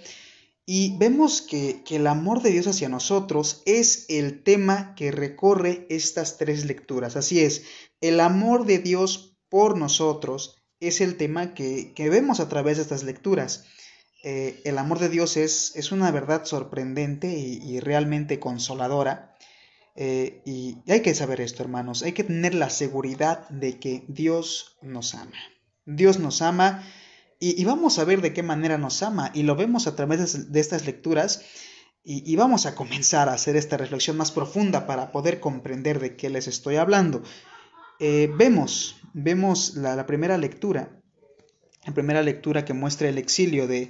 y 0.65 0.97
vemos 0.97 1.41
que, 1.41 1.83
el 1.89 2.07
amor 2.07 2.41
de 2.41 2.51
Dios 2.51 2.67
hacia 2.67 2.89
nosotros 2.89 3.63
es 3.65 4.05
el 4.09 4.43
tema 4.43 4.95
que 4.95 5.11
recorre 5.11 5.85
estas 5.89 6.37
tres 6.37 6.65
lecturas. 6.65 7.15
Así 7.15 7.41
es, 7.41 7.63
el 7.99 8.19
amor 8.19 8.65
de 8.65 8.79
Dios 8.79 9.37
por 9.49 9.77
nosotros 9.77 10.63
es 10.79 11.01
el 11.01 11.17
tema 11.17 11.53
que, 11.53 11.93
vemos 11.97 12.39
a 12.39 12.49
través 12.49 12.77
de 12.77 12.83
estas 12.83 13.03
lecturas. 13.03 13.65
Eh, 14.23 14.61
el 14.65 14.77
amor 14.77 14.99
de 14.99 15.09
Dios 15.09 15.35
es, 15.35 15.73
es 15.75 15.91
una 15.91 16.11
verdad 16.11 16.45
sorprendente 16.45 17.27
y, 17.37 17.79
realmente 17.79 18.39
consoladora. 18.39 19.35
Eh, 19.95 20.41
y 20.45 20.77
hay 20.89 21.01
que 21.01 21.15
saber 21.15 21.41
esto, 21.41 21.63
hermanos. 21.63 22.03
Hay 22.03 22.13
que 22.13 22.23
tener 22.23 22.53
la 22.53 22.69
seguridad 22.69 23.49
de 23.49 23.79
que 23.79 24.05
Dios 24.07 24.77
nos 24.81 25.15
ama. 25.15 25.37
Dios 25.85 26.19
nos 26.19 26.41
ama 26.41 26.83
y, 27.43 27.65
vamos 27.65 27.97
a 27.97 28.03
ver 28.03 28.21
de 28.21 28.33
qué 28.33 28.43
manera 28.43 28.77
nos 28.77 29.01
ama 29.01 29.31
y 29.33 29.41
lo 29.41 29.55
vemos 29.55 29.87
a 29.87 29.95
través 29.95 30.51
de, 30.51 30.59
estas 30.59 30.85
lecturas 30.85 31.43
y, 32.03 32.35
vamos 32.35 32.67
a 32.67 32.75
comenzar 32.75 33.29
a 33.29 33.33
hacer 33.33 33.55
esta 33.55 33.77
reflexión 33.77 34.15
más 34.15 34.31
profunda 34.31 34.85
para 34.85 35.11
poder 35.11 35.39
comprender 35.39 35.99
de 35.99 36.15
qué 36.15 36.29
les 36.29 36.47
estoy 36.47 36.75
hablando. 36.75 37.23
Eh, 37.99 38.29
vemos, 38.37 39.01
vemos 39.13 39.75
la, 39.75 40.05
primera 40.05 40.37
lectura, 40.37 41.01
la 41.83 41.93
primera 41.95 42.21
lectura 42.21 42.63
que 42.63 42.73
muestra 42.73 43.09
el 43.09 43.17
exilio 43.17 43.67
de, 43.67 43.89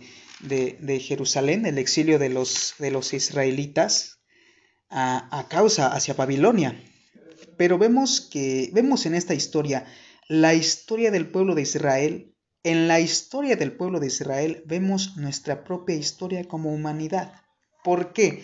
Jerusalén, 1.02 1.66
el 1.66 1.78
exilio 1.78 2.20
de 2.20 2.30
los, 2.30 2.76
de 2.80 2.92
los 2.92 3.14
israelitas 3.14 4.22
a, 4.90 5.38
a, 5.38 5.50
causa 5.50 5.94
hacia 5.94 6.14
Babilonia. 6.14 6.82
Pero 7.58 7.78
vemos 7.78 8.30
que 8.32 8.70
vemos 8.72 9.06
en 9.06 9.14
esta 9.14 9.34
historia 9.34 9.86
la 10.30 10.54
historia 10.54 11.12
del 11.12 11.30
pueblo 11.30 11.54
de 11.54 11.64
Israel 11.64 12.32
en 12.64 12.88
la 12.88 13.00
historia 13.00 13.56
del 13.56 13.76
pueblo 13.76 14.00
de 14.00 14.08
Israel 14.08 14.64
vemos 14.66 15.18
nuestra 15.18 15.64
propia 15.64 15.96
historia 15.96 16.48
como 16.48 16.74
humanidad. 16.74 17.34
¿Por 17.84 18.14
qué? 18.14 18.44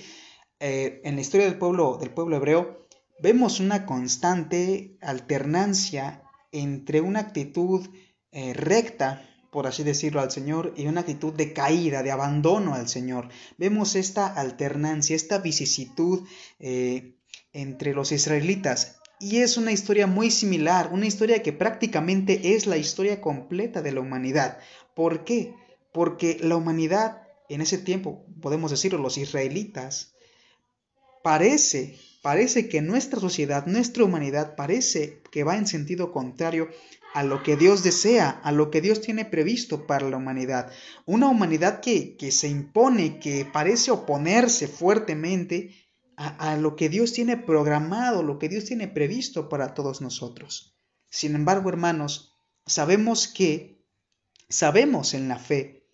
Eh, 0.60 1.02
en 1.04 1.16
la 1.16 1.22
historia 1.22 1.46
del 1.46 1.60
pueblo, 1.60 1.98
del 1.98 2.10
pueblo 2.10 2.38
hebreo 2.38 2.88
vemos 3.20 3.60
una 3.60 3.86
constante 3.86 4.98
alternancia 5.02 6.24
entre 6.52 7.02
una 7.02 7.20
actitud 7.20 7.88
eh, 8.32 8.54
recta, 8.54 9.24
por 9.52 9.68
así 9.68 9.84
decirlo, 9.84 10.22
al 10.22 10.32
Señor 10.32 10.74
y 10.76 10.88
una 10.88 11.02
actitud 11.02 11.34
de 11.34 11.54
caída, 11.54 12.04
de 12.04 12.12
abandono 12.12 12.74
al 12.74 12.88
Señor. 12.88 13.30
Vemos 13.58 13.96
esta 13.96 14.28
alternancia, 14.28 15.16
esta 15.16 15.40
vicisitud 15.40 16.28
eh, 16.60 17.16
entre 17.54 17.94
los 17.94 18.12
israelitas. 18.12 18.97
Y 19.20 19.38
es 19.38 19.58
una 19.58 19.72
historia 19.72 20.06
muy 20.06 20.30
similar, 20.30 20.90
una 20.94 21.08
historia 21.08 21.42
que 21.42 21.54
prácticamente 21.54 22.56
es 22.56 22.68
la 22.68 22.78
historia 22.78 23.20
completa 23.20 23.82
de 23.82 23.92
la 23.92 24.02
humanidad. 24.02 24.60
¿Por 24.94 25.24
qué? 25.24 25.56
Porque 25.92 26.38
la 26.42 26.56
humanidad, 26.56 27.24
en 27.50 27.62
ese 27.62 27.80
tiempo, 27.80 28.26
podemos 28.42 28.70
decirlo, 28.70 29.00
los 29.00 29.18
israelitas, 29.18 30.14
parece, 31.24 31.98
parece 32.22 32.70
que 32.70 32.82
nuestra 32.82 33.20
sociedad, 33.20 33.66
nuestra 33.66 34.04
humanidad, 34.04 34.56
parece 34.56 35.24
que 35.32 35.44
va 35.44 35.58
en 35.58 35.66
sentido 35.66 36.12
contrario 36.12 36.70
a 37.16 37.24
lo 37.24 37.42
que 37.42 37.56
Dios 37.56 37.82
desea, 37.82 38.30
a 38.30 38.52
lo 38.52 38.70
que 38.70 38.82
Dios 38.82 39.02
tiene 39.02 39.26
previsto 39.26 39.88
para 39.88 40.08
la 40.08 40.18
humanidad. 40.18 40.72
Una 41.08 41.28
humanidad 41.28 41.80
que, 41.80 42.16
que 42.18 42.32
se 42.32 42.50
impone, 42.50 43.20
que 43.20 43.46
parece 43.52 43.90
oponerse 43.90 44.68
fuertemente 44.68 45.87
a, 46.18 46.58
lo 46.58 46.76
que 46.76 46.90
Dios 46.90 47.14
tiene 47.14 47.38
programado, 47.38 48.24
lo 48.24 48.40
que 48.40 48.50
Dios 48.50 48.66
tiene 48.66 48.88
previsto 48.88 49.50
para 49.50 49.76
todos 49.76 50.02
nosotros. 50.02 50.76
Sin 51.10 51.36
embargo, 51.36 51.70
hermanos, 51.70 52.34
sabemos 52.66 53.28
que, 53.28 53.86
sabemos 54.50 55.14
en 55.14 55.28
la 55.28 55.38
fe, 55.38 55.88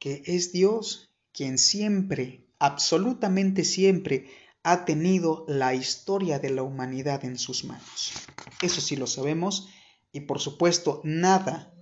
que 0.00 0.22
es 0.26 0.50
Dios 0.50 1.14
quien 1.32 1.56
siempre, 1.56 2.48
absolutamente 2.58 3.64
siempre, 3.64 4.28
ha 4.64 4.84
tenido 4.84 5.44
la 5.46 5.72
historia 5.74 6.40
de 6.40 6.50
la 6.50 6.64
humanidad 6.64 7.24
en 7.24 7.38
sus 7.38 7.64
manos. 7.64 8.12
Eso 8.60 8.80
sí 8.80 8.96
lo 8.96 9.06
sabemos 9.06 9.68
y 10.10 10.22
por 10.22 10.40
supuesto 10.40 11.00
nada, 11.04 11.72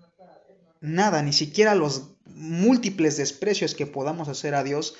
nada, 0.80 1.22
ni 1.22 1.32
siquiera 1.32 1.74
los 1.74 2.10
múltiples 2.26 3.16
desprecios 3.16 3.74
que 3.74 3.86
podamos 3.86 4.28
hacer 4.28 4.54
a 4.54 4.62
Dios 4.62 4.94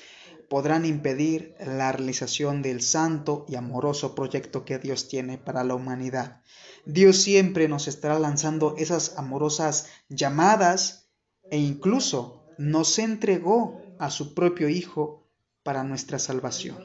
podrán 0.49 0.85
impedir 0.85 1.55
la 1.59 1.91
realización 1.91 2.61
del 2.61 2.81
santo 2.81 3.45
y 3.47 3.55
amoroso 3.55 4.15
proyecto 4.15 4.65
que 4.65 4.79
Dios 4.79 5.07
tiene 5.07 5.37
para 5.37 5.63
la 5.63 5.75
humanidad. 5.75 6.41
Dios 6.85 7.17
siempre 7.17 7.67
nos 7.67 7.87
estará 7.87 8.17
lanzando 8.17 8.75
esas 8.77 9.17
amorosas 9.17 9.87
llamadas 10.09 11.09
e 11.51 11.57
incluso 11.57 12.45
nos 12.57 12.97
entregó 12.99 13.81
a 13.99 14.09
su 14.09 14.33
propio 14.33 14.69
Hijo 14.69 15.27
para 15.63 15.83
nuestra 15.83 16.19
salvación. 16.19 16.83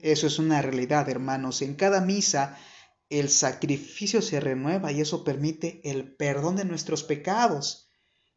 Eso 0.00 0.26
es 0.26 0.38
una 0.38 0.62
realidad, 0.62 1.08
hermanos. 1.08 1.62
En 1.62 1.74
cada 1.74 2.00
misa 2.00 2.56
el 3.10 3.28
sacrificio 3.28 4.22
se 4.22 4.40
renueva 4.40 4.90
y 4.90 5.02
eso 5.02 5.22
permite 5.22 5.82
el 5.84 6.14
perdón 6.14 6.56
de 6.56 6.64
nuestros 6.64 7.04
pecados. 7.04 7.90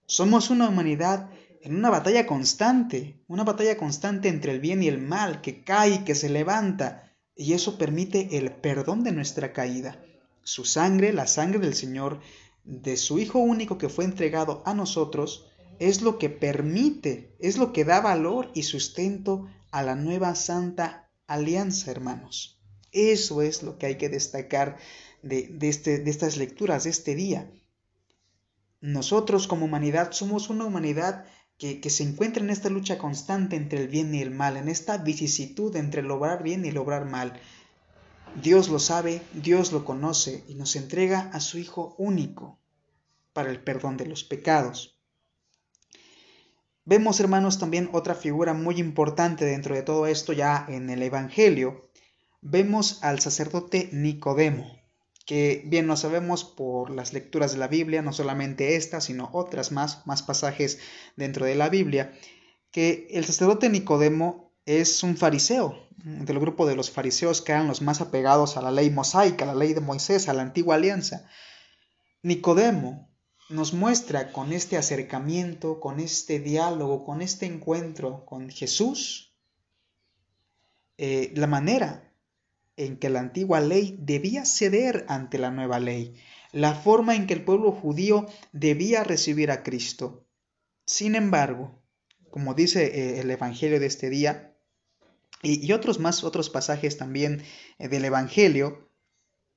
Somos 0.06 0.50
una 0.50 0.68
humanidad 0.68 1.30
en 1.66 1.76
una 1.76 1.90
batalla 1.90 2.28
constante, 2.28 3.24
una 3.28 3.44
batalla 3.44 3.76
constante 3.76 4.30
entre 4.30 4.52
el 4.52 4.60
bien 4.60 4.84
y 4.84 4.88
el 4.88 5.00
mal, 5.00 5.42
que 5.42 5.64
cae 5.64 5.96
y 5.96 5.98
que 6.04 6.14
se 6.14 6.30
levanta, 6.30 7.12
y 7.36 7.54
eso 7.54 7.80
permite 7.80 8.38
el 8.38 8.52
perdón 8.52 9.04
de 9.04 9.12
nuestra 9.12 9.52
caída. 9.52 10.00
Su 10.44 10.64
sangre, 10.64 11.12
la 11.12 11.26
sangre 11.26 11.58
del 11.58 11.74
Señor, 11.74 12.22
de 12.66 12.98
su 12.98 13.18
Hijo 13.18 13.40
único 13.40 13.80
que 13.80 13.90
fue 13.90 14.06
entregado 14.06 14.62
a 14.68 14.76
nosotros, 14.76 15.48
es 15.80 16.04
lo 16.04 16.20
que 16.20 16.30
permite, 16.30 17.36
es 17.40 17.58
lo 17.58 17.74
que 17.74 17.84
da 17.84 18.00
valor 18.00 18.52
y 18.54 18.62
sustento 18.62 19.48
a 19.72 19.82
la 19.82 19.96
nueva 19.96 20.36
santa 20.36 21.10
alianza, 21.26 21.90
hermanos. 21.90 22.62
Eso 22.92 23.42
es 23.42 23.64
lo 23.64 23.80
que 23.80 23.88
hay 23.88 23.96
que 23.98 24.10
destacar 24.10 24.78
de, 25.24 25.58
este, 25.62 25.98
de 25.98 26.12
estas 26.12 26.38
lecturas 26.38 26.84
de 26.84 26.92
este 26.92 27.16
día. 27.16 27.52
Nosotros 28.82 29.48
como 29.48 29.66
humanidad 29.66 30.12
somos 30.12 30.52
una 30.52 30.66
humanidad 30.66 31.26
que, 31.58 31.90
se 31.90 32.04
encuentra 32.04 32.44
en 32.44 32.50
esta 32.50 32.70
lucha 32.70 32.98
constante 32.98 33.56
entre 33.56 33.82
el 33.82 33.88
bien 33.88 34.14
y 34.14 34.22
el 34.22 34.32
mal, 34.32 34.58
en 34.58 34.68
esta 34.68 34.98
vicisitud 34.98 35.76
entre 35.76 36.02
el 36.02 36.12
obrar 36.12 36.44
bien 36.44 36.66
y 36.66 36.70
el 36.70 36.78
obrar 36.78 37.06
mal. 37.06 37.40
Dios 38.42 38.70
lo 38.70 38.80
sabe, 38.80 39.22
Dios 39.34 39.72
lo 39.72 39.86
conoce 39.86 40.44
y 40.48 40.56
nos 40.56 40.76
entrega 40.76 41.30
a 41.34 41.40
su 41.40 41.58
Hijo 41.58 41.96
único 41.98 42.60
para 43.32 43.50
el 43.50 43.62
perdón 43.62 43.98
de 43.98 44.06
los 44.06 44.24
pecados. 44.24 45.00
Vemos, 46.84 47.20
hermanos, 47.20 47.58
también 47.58 47.90
otra 47.94 48.14
figura 48.14 48.54
muy 48.54 48.80
importante 48.80 49.46
dentro 49.46 49.74
de 49.74 49.82
todo 49.82 50.06
esto 50.08 50.34
ya 50.34 50.66
en 50.68 50.90
el 50.90 51.02
Evangelio. 51.02 51.90
Vemos 52.42 53.00
al 53.02 53.20
sacerdote 53.22 53.90
Nicodemo 53.92 54.85
que 55.26 55.64
bien 55.66 55.88
lo 55.88 55.98
sabemos 55.98 56.44
por 56.44 56.92
las 56.92 57.12
lecturas 57.12 57.52
de 57.52 57.58
la 57.58 57.68
Biblia, 57.68 58.02
no 58.02 58.14
solamente 58.14 58.76
esta, 58.76 59.02
sino 59.02 59.30
otras 59.34 59.72
más, 59.72 60.06
más 60.06 60.22
pasajes 60.22 60.80
dentro 61.16 61.46
de 61.46 61.56
la 61.56 61.70
Biblia, 61.70 62.14
que 62.72 63.08
el 63.10 63.26
sacerdote 63.26 63.70
Nicodemo 63.70 64.54
es 64.66 65.04
un 65.04 65.18
fariseo, 65.18 65.86
del 65.98 66.40
grupo 66.40 66.68
de 66.68 66.76
los 66.76 66.92
fariseos 66.92 67.42
que 67.42 67.52
eran 67.52 67.68
los 67.68 67.82
más 67.82 68.02
apegados 68.02 68.58
a 68.58 68.62
la 68.62 68.72
ley 68.72 68.92
mosaica, 68.92 69.46
a 69.46 69.48
la 69.48 69.56
ley 69.56 69.74
de 69.74 69.82
Moisés, 69.82 70.30
a 70.30 70.34
la 70.34 70.44
antigua 70.44 70.76
alianza. 70.76 71.28
Nicodemo 72.22 73.10
nos 73.50 73.74
muestra 73.74 74.32
con 74.32 74.54
este 74.54 74.78
acercamiento, 74.78 75.80
con 75.80 76.00
este 76.00 76.40
diálogo, 76.40 77.06
con 77.06 77.22
este 77.22 77.48
encuentro 77.48 78.26
con 78.26 78.50
Jesús, 78.50 79.34
eh, 80.98 81.32
la 81.36 81.48
manera 81.48 82.14
en 82.78 82.98
que 82.98 83.10
la 83.10 83.20
antigua 83.20 83.62
ley 83.62 83.98
debía 84.00 84.46
ceder 84.46 85.06
ante 85.08 85.38
la 85.38 85.52
nueva 85.52 85.80
ley, 85.80 86.16
la 86.52 86.74
forma 86.74 87.16
en 87.16 87.28
que 87.28 87.34
el 87.34 87.44
pueblo 87.44 87.72
judío 87.72 88.28
debía 88.52 89.04
recibir 89.04 89.52
a 89.52 89.64
Cristo. 89.64 90.26
Sin 90.86 91.16
embargo, 91.16 91.82
como 92.30 92.54
dice 92.54 92.86
eh, 92.86 93.20
el 93.22 93.32
Evangelio 93.32 93.80
de 93.80 93.86
este 93.86 94.10
día, 94.10 94.52
y, 95.42 95.72
otros 95.74 96.00
más, 96.00 96.24
otros 96.24 96.50
pasajes 96.50 96.98
también 96.98 97.44
eh, 97.78 97.88
del 97.88 98.06
Evangelio, 98.06 98.90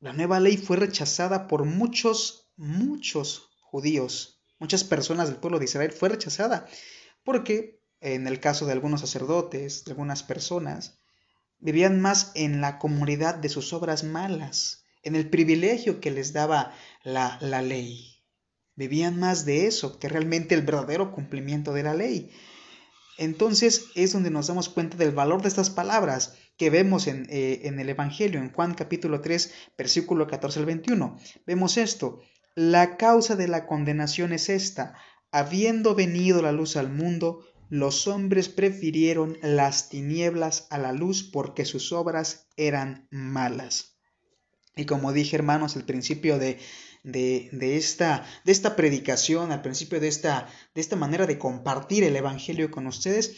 la 0.01 0.13
nueva 0.13 0.39
ley 0.39 0.57
fue 0.57 0.77
rechazada 0.77 1.49
por 1.49 1.65
muchos, 1.65 2.53
muchos 2.57 3.51
judíos, 3.61 4.43
muchas 4.59 4.85
personas 4.85 5.29
del 5.29 5.39
pueblo 5.39 5.59
de 5.59 5.65
Israel 5.65 5.93
fue 5.93 6.09
rechazada, 6.09 6.69
porque 7.25 7.81
en 8.01 8.27
el 8.27 8.39
caso 8.39 8.67
de 8.67 8.73
algunos 8.73 9.01
sacerdotes, 9.01 9.85
de 9.85 9.93
algunas 9.93 10.23
personas, 10.23 11.01
vivían 11.61 12.01
más 12.01 12.33
en 12.35 12.61
la 12.61 12.79
comunidad 12.79 13.35
de 13.35 13.49
sus 13.49 13.73
obras 13.73 14.05
malas, 14.05 14.85
en 15.03 15.17
el 15.17 15.29
privilegio 15.29 16.01
que 16.01 16.11
les 16.11 16.33
daba 16.33 16.73
la, 17.03 17.39
la 17.41 17.63
ley. 17.63 18.23
Vivían 18.75 19.19
más 19.19 19.45
de 19.45 19.67
eso 19.67 19.99
que 19.99 20.09
realmente 20.09 20.55
el 20.55 20.63
verdadero 20.63 21.13
cumplimiento 21.13 21.73
de 21.73 21.83
la 21.83 21.95
ley. 21.95 22.31
Entonces 23.17 23.87
es 23.97 24.13
donde 24.13 24.31
nos 24.31 24.47
damos 24.47 24.69
cuenta 24.69 24.97
del 24.97 25.11
valor 25.11 25.43
de 25.43 25.49
estas 25.49 25.71
palabras 25.71 26.35
que 26.57 26.71
vemos 26.71 27.09
en, 27.09 27.27
eh, 27.31 27.63
en, 27.65 27.81
el 27.81 27.89
Evangelio, 27.89 28.41
en 28.41 28.53
Juan 28.53 28.75
capítulo 28.75 29.21
3, 29.21 29.53
versículo 29.77 30.29
14 30.29 30.61
al 30.61 30.67
21. 30.67 31.17
Vemos 31.45 31.77
esto, 31.77 32.21
la 32.55 32.97
causa 32.97 33.35
de 33.35 33.49
la 33.49 33.67
condenación 33.67 34.33
es 34.33 34.49
esta, 34.49 34.95
habiendo 35.33 35.95
venido 35.95 36.43
la 36.43 36.53
luz 36.53 36.77
al 36.77 36.91
mundo, 36.91 37.45
los 37.69 38.07
hombres 38.07 38.49
prefirieron 38.49 39.39
las 39.43 39.89
tinieblas 39.89 40.67
a 40.71 40.79
la 40.79 40.93
luz 40.93 41.23
porque 41.23 41.65
sus 41.65 41.93
obras 41.93 42.49
eran 42.57 43.09
malas. 43.11 43.99
Y 44.77 44.87
como 44.87 45.13
dije 45.13 45.37
hermanos, 45.37 45.77
el 45.77 45.85
principio 45.85 46.39
de 46.39 46.59
de, 47.03 47.77
esta, 47.77 48.27
de 48.45 48.53
esta 48.53 48.77
predicación, 48.77 49.53
al 49.53 49.63
principio 49.63 50.01
de 50.01 50.09
esta, 50.09 50.49
de 50.75 50.81
esta 50.81 50.97
manera 50.97 51.27
de 51.27 51.39
compartir 51.39 52.05
el 52.05 52.17
Evangelio 52.17 52.71
con 52.71 52.87
ustedes, 52.87 53.37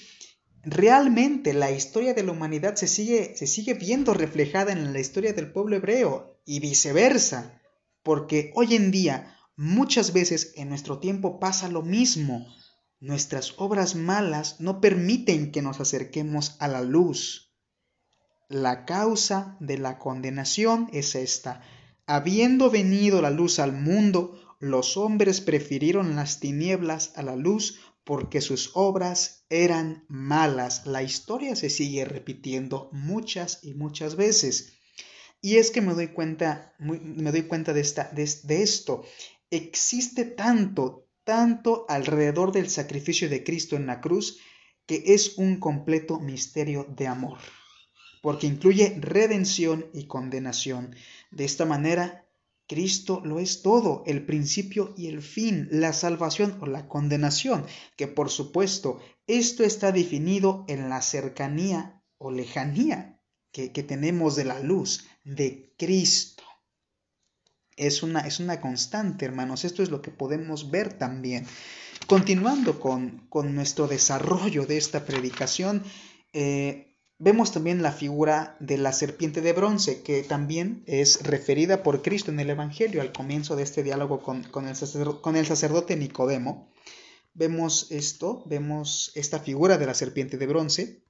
realmente 0.63 1.55
la 1.55 1.71
historia 1.71 2.15
de 2.15 2.23
la 2.23 2.33
humanidad 2.33 2.75
se 2.77 2.87
sigue, 2.87 3.37
se 3.37 3.47
sigue 3.47 3.75
viendo 3.75 4.15
reflejada 4.15 4.73
en 4.73 4.93
la 4.93 5.01
historia 5.01 5.33
del 5.33 5.53
pueblo 5.53 5.77
hebreo 5.77 6.41
y 6.45 6.61
viceversa, 6.61 7.61
porque 8.03 8.53
hoy 8.55 8.75
en 8.75 8.91
día 8.91 9.37
muchas 9.57 10.13
veces 10.13 10.53
en 10.57 10.69
nuestro 10.69 10.99
tiempo 10.99 11.39
pasa 11.39 11.69
lo 11.69 11.83
mismo. 11.83 12.47
Nuestras 13.01 13.55
obras 13.57 13.95
malas 13.95 14.61
no 14.61 14.81
permiten 14.81 15.51
que 15.51 15.63
nos 15.63 15.81
acerquemos 15.81 16.57
a 16.61 16.69
la 16.69 16.83
luz. 16.83 17.53
La 18.49 18.85
causa 18.85 19.57
de 19.61 19.79
la 19.79 19.99
condenación 19.99 20.89
es 20.93 21.15
esta, 21.15 21.63
Habiendo 22.13 22.73
venido 22.73 23.23
la 23.23 23.31
luz 23.31 23.61
al 23.61 23.71
mundo, 23.71 24.37
los 24.59 24.97
hombres 24.97 25.41
prefirieron 25.41 26.17
las 26.17 26.41
tinieblas 26.41 27.13
a 27.15 27.23
la 27.23 27.37
luz 27.37 27.79
porque 28.03 28.41
sus 28.41 28.73
obras 28.75 29.45
eran 29.49 30.07
malas. 30.09 30.87
La 30.87 31.05
historia 31.05 31.55
se 31.55 31.71
sigue 31.71 32.05
repitiendo 32.05 32.91
muchas 32.91 33.61
y 33.63 33.75
muchas 33.75 34.17
veces. 34.17 34.73
Y 35.41 35.59
es 35.59 35.71
que 35.71 35.83
me 35.83 35.95
doy 35.95 36.09
cuenta, 36.09 36.75
me 36.81 37.31
doy 37.31 37.43
cuenta 37.43 37.73
de, 37.73 37.81
esta, 37.81 38.11
de 38.13 38.63
esto. 38.63 39.05
Existe 39.49 40.25
tanto, 40.25 41.07
tanto 41.31 41.87
alrededor 41.89 42.51
del 42.51 42.69
sacrificio 42.69 43.29
de 43.29 43.45
Cristo 43.45 43.77
en 43.77 43.87
la 43.87 44.01
cruz 44.01 44.41
que 44.85 45.15
es 45.15 45.39
un 45.39 45.61
completo 45.61 46.19
misterio 46.19 46.89
de 46.97 47.07
amor, 47.07 47.39
porque 48.21 48.49
incluye 48.49 48.97
redención 48.99 49.87
y 49.95 50.09
condenación. 50.09 50.97
De 51.31 51.45
esta 51.45 51.67
manera, 51.67 52.27
Cristo 52.67 53.23
lo 53.25 53.39
es 53.39 53.63
todo, 53.63 54.03
el 54.07 54.27
principio 54.27 54.93
y 54.97 55.07
el 55.07 55.23
fin, 55.23 55.69
la 55.71 55.93
salvación 55.93 56.59
o 56.63 56.67
la 56.67 56.89
condenación, 56.89 57.65
que 57.97 58.09
por 58.09 58.29
supuesto 58.29 59.01
esto 59.29 59.63
está 59.63 59.93
definido 59.93 60.65
en 60.67 60.89
la 60.89 61.01
cercanía 61.01 62.03
o 62.19 62.33
lejanía 62.33 63.21
que, 63.53 63.69
tenemos 63.69 64.35
de 64.35 64.47
la 64.47 64.59
luz 64.59 65.07
de 65.23 65.77
Cristo. 65.79 66.40
Es 67.81 68.03
una, 68.03 68.21
es 68.21 68.41
una 68.41 68.61
constante, 68.61 69.25
hermanos, 69.25 69.65
esto 69.65 69.83
es 69.83 69.91
lo 69.91 70.03
que 70.03 70.11
podemos 70.11 70.71
ver 70.71 70.93
también. 70.93 71.47
Continuando 72.07 72.79
con, 72.79 73.27
con 73.29 73.55
nuestro 73.55 73.89
desarrollo 73.89 74.67
de 74.67 74.77
esta 74.77 75.05
predicación, 75.05 75.83
eh, 76.33 76.91
Vemos 77.23 77.53
también 77.53 77.83
la 77.83 77.93
figura 77.93 78.57
de 78.61 78.79
la 78.79 78.95
serpiente 78.95 79.43
de 79.43 79.53
bronce, 79.53 80.01
que 80.01 80.23
también 80.23 80.83
es 80.87 81.23
referida 81.23 81.83
por 81.83 82.01
Cristo 82.01 82.31
en 82.31 82.41
el 82.41 82.49
Evangelio 82.49 83.03
al 83.03 83.13
comienzo 83.13 83.57
de 83.57 83.63
este 83.63 83.83
diálogo 83.83 84.23
con, 84.23 84.67
el, 84.67 84.75
sacerdote, 84.75 85.21
con 85.21 85.37
el 85.37 85.45
sacerdote 85.45 85.97
Nicodemo. 85.97 86.71
Vemos 87.35 87.89
esto, 87.91 88.43
vemos 88.47 89.13
esta 89.17 89.39
figura 89.39 89.77
de 89.77 89.85
la 89.85 89.93
serpiente 89.93 90.39
de 90.39 90.47
bronce, 90.47 91.05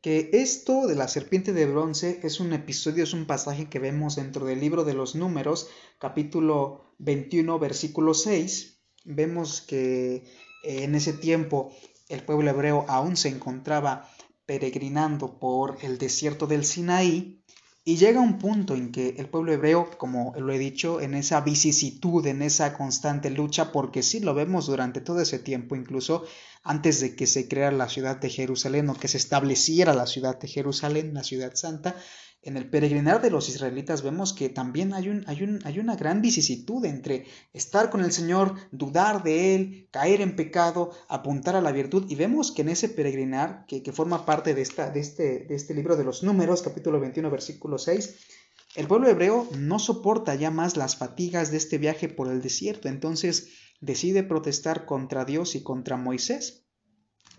que 0.00 0.30
esto 0.32 0.86
de 0.86 0.96
la 0.96 1.08
serpiente 1.08 1.52
de 1.52 1.66
bronce 1.66 2.20
es 2.22 2.40
un 2.40 2.52
episodio, 2.52 3.04
es 3.04 3.12
un 3.12 3.26
pasaje 3.26 3.68
que 3.68 3.78
vemos 3.78 4.16
dentro 4.16 4.46
del 4.46 4.60
libro 4.60 4.84
de 4.84 4.94
los 4.94 5.14
números, 5.14 5.68
capítulo 5.98 6.94
21, 6.98 7.58
versículo 7.58 8.14
6. 8.14 8.80
Vemos 9.04 9.60
que 9.60 10.14
eh, 10.16 10.24
en 10.84 10.94
ese 10.94 11.12
tiempo 11.12 11.72
el 12.08 12.22
pueblo 12.22 12.50
hebreo 12.50 12.84
aún 12.88 13.16
se 13.16 13.28
encontraba 13.28 14.08
peregrinando 14.46 15.38
por 15.38 15.78
el 15.82 15.98
desierto 15.98 16.46
del 16.46 16.64
Sinaí 16.64 17.41
y 17.84 17.96
llega 17.96 18.20
un 18.20 18.38
punto 18.38 18.74
en 18.74 18.92
que 18.92 19.16
el 19.18 19.28
pueblo 19.28 19.52
hebreo, 19.52 19.90
como 19.98 20.32
lo 20.36 20.52
he 20.52 20.58
dicho, 20.58 21.00
en 21.00 21.14
esa 21.14 21.40
vicisitud, 21.40 22.24
en 22.26 22.42
esa 22.42 22.76
constante 22.76 23.28
lucha, 23.28 23.72
porque 23.72 24.04
sí 24.04 24.20
lo 24.20 24.34
vemos 24.34 24.66
durante 24.66 25.00
todo 25.00 25.20
ese 25.20 25.40
tiempo, 25.40 25.74
incluso 25.74 26.24
antes 26.62 27.00
de 27.00 27.16
que 27.16 27.26
se 27.26 27.48
creara 27.48 27.76
la 27.76 27.88
ciudad 27.88 28.18
de 28.18 28.30
Jerusalén 28.30 28.88
o 28.88 28.94
que 28.94 29.08
se 29.08 29.16
estableciera 29.16 29.94
la 29.94 30.06
ciudad 30.06 30.38
de 30.38 30.46
Jerusalén, 30.46 31.12
la 31.12 31.24
ciudad 31.24 31.54
santa, 31.56 31.96
en 32.42 32.56
el 32.56 32.68
peregrinar 32.68 33.22
de 33.22 33.30
los 33.30 33.48
israelitas 33.48 34.02
vemos 34.02 34.32
que 34.32 34.48
también 34.48 34.94
hay, 34.94 35.08
un, 35.08 35.24
hay, 35.28 35.44
un, 35.44 35.60
hay, 35.64 35.78
una 35.78 35.94
gran 35.94 36.20
vicisitud 36.20 36.84
entre 36.84 37.24
estar 37.52 37.88
con 37.88 38.02
el 38.02 38.10
Señor, 38.10 38.56
dudar 38.72 39.22
de 39.22 39.54
Él, 39.54 39.88
caer 39.92 40.20
en 40.20 40.34
pecado, 40.34 40.90
apuntar 41.08 41.54
a 41.54 41.60
la 41.60 41.70
virtud. 41.70 42.06
Y 42.08 42.16
vemos 42.16 42.50
que 42.50 42.62
en 42.62 42.70
ese 42.70 42.88
peregrinar, 42.88 43.64
que, 43.66 43.80
forma 43.92 44.26
parte 44.26 44.54
de, 44.54 44.62
este, 44.62 44.90
de 44.90 45.54
este 45.54 45.74
libro 45.74 45.96
de 45.96 46.04
los 46.04 46.24
números, 46.24 46.62
capítulo 46.62 46.98
21, 46.98 47.30
versículo 47.30 47.78
6, 47.78 48.16
el 48.74 48.88
pueblo 48.88 49.08
hebreo 49.08 49.46
no 49.56 49.78
soporta 49.78 50.34
ya 50.34 50.50
más 50.50 50.76
las 50.76 50.96
fatigas 50.96 51.50
de 51.50 51.58
este 51.58 51.78
viaje 51.78 52.08
por 52.08 52.28
el 52.28 52.42
desierto, 52.42 52.88
entonces 52.88 53.50
decide 53.80 54.22
protestar 54.22 54.86
contra 54.86 55.24
Dios 55.24 55.54
y 55.54 55.62
contra 55.62 55.96
Moisés. 55.96 56.61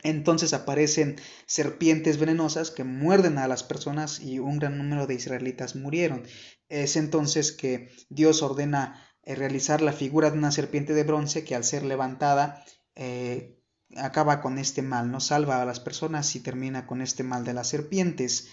Entonces 0.04 0.54
aparecen 0.54 1.16
serpientes 1.46 2.18
venenosas 2.18 2.72
que 2.72 2.84
muerden 2.84 3.38
a 3.38 3.48
las 3.48 3.64
personas 3.64 4.20
y 4.20 4.40
un 4.40 4.60
gran 4.60 4.78
número 4.78 5.08
de 5.08 5.16
israelitas 5.16 5.76
murieron. 5.76 6.24
Es 6.70 6.96
entonces 6.98 7.52
que 7.52 7.90
Dios 8.10 8.42
ordena 8.42 9.02
eh, 9.24 9.36
realizar 9.36 9.82
la 9.82 9.94
figura 9.94 10.30
de 10.30 10.38
una 10.38 10.52
serpiente 10.52 10.94
de 10.94 11.04
bronce 11.04 11.44
que 11.44 11.56
al 11.56 11.64
ser 11.64 11.84
levantada 11.84 12.64
eh, 12.96 13.60
acaba 13.96 14.42
con 14.42 14.58
este 14.58 14.82
mal, 14.82 15.10
no 15.12 15.20
salva 15.20 15.62
a 15.62 15.66
las 15.66 15.80
personas 15.80 16.36
y 16.36 16.42
termina 16.42 16.86
con 16.86 17.02
este 17.02 17.24
mal 17.24 17.46
de 17.46 17.54
las 17.54 17.70
serpientes. 17.70 18.50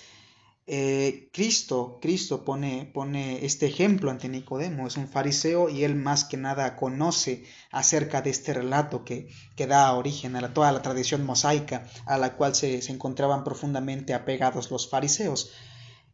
Eh, 0.67 1.31
Cristo, 1.33 1.99
Cristo 2.01 2.45
pone, 2.45 2.89
pone 2.95 3.45
este 3.45 3.67
ejemplo 3.67 4.11
ante 4.11 4.29
Nicodemo, 4.29 4.87
es 4.87 4.97
un 4.97 5.09
fariseo 5.09 5.69
y 5.69 5.83
él 5.83 5.97
más 5.97 6.25
que 6.25 6.37
nada 6.37 6.77
conoce 6.77 7.45
acerca 7.73 8.23
de 8.23 8.31
este 8.31 8.55
relato 8.55 9.05
que, 9.05 9.29
que 9.57 9.67
da 9.67 9.93
origen 9.95 10.37
a 10.37 10.55
toda 10.55 10.71
la 10.71 10.83
tradición 10.83 11.25
mosaica 11.25 11.89
a 12.07 12.19
la 12.19 12.37
cual 12.37 12.55
se, 12.55 12.79
encontraban 12.91 13.43
profundamente 13.43 14.15
apegados 14.15 14.71
los 14.71 14.89
fariseos. 14.89 15.51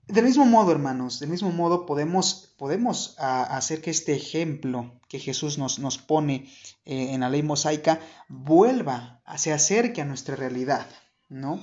Del 0.07 0.25
mismo 0.25 0.47
modo, 0.47 0.71
hermanos, 0.71 1.19
del 1.19 1.31
mismo 1.31 1.51
modo 1.51 1.85
podemos, 1.85 2.55
podemos 2.57 3.17
hacer 3.19 3.83
que 3.83 3.91
este 3.91 4.15
ejemplo 4.15 5.01
que 5.09 5.19
Jesús 5.19 5.59
nos, 5.59 5.81
nos 5.81 5.99
pone 5.99 6.49
eh, 6.85 7.13
en 7.13 7.21
la 7.21 7.29
ley 7.29 7.43
mosaica 7.43 8.01
vuelva, 8.29 9.21
se 9.37 9.53
acerque 9.53 10.01
a 10.01 10.05
nuestra 10.05 10.37
realidad, 10.37 10.87
¿no? 11.29 11.61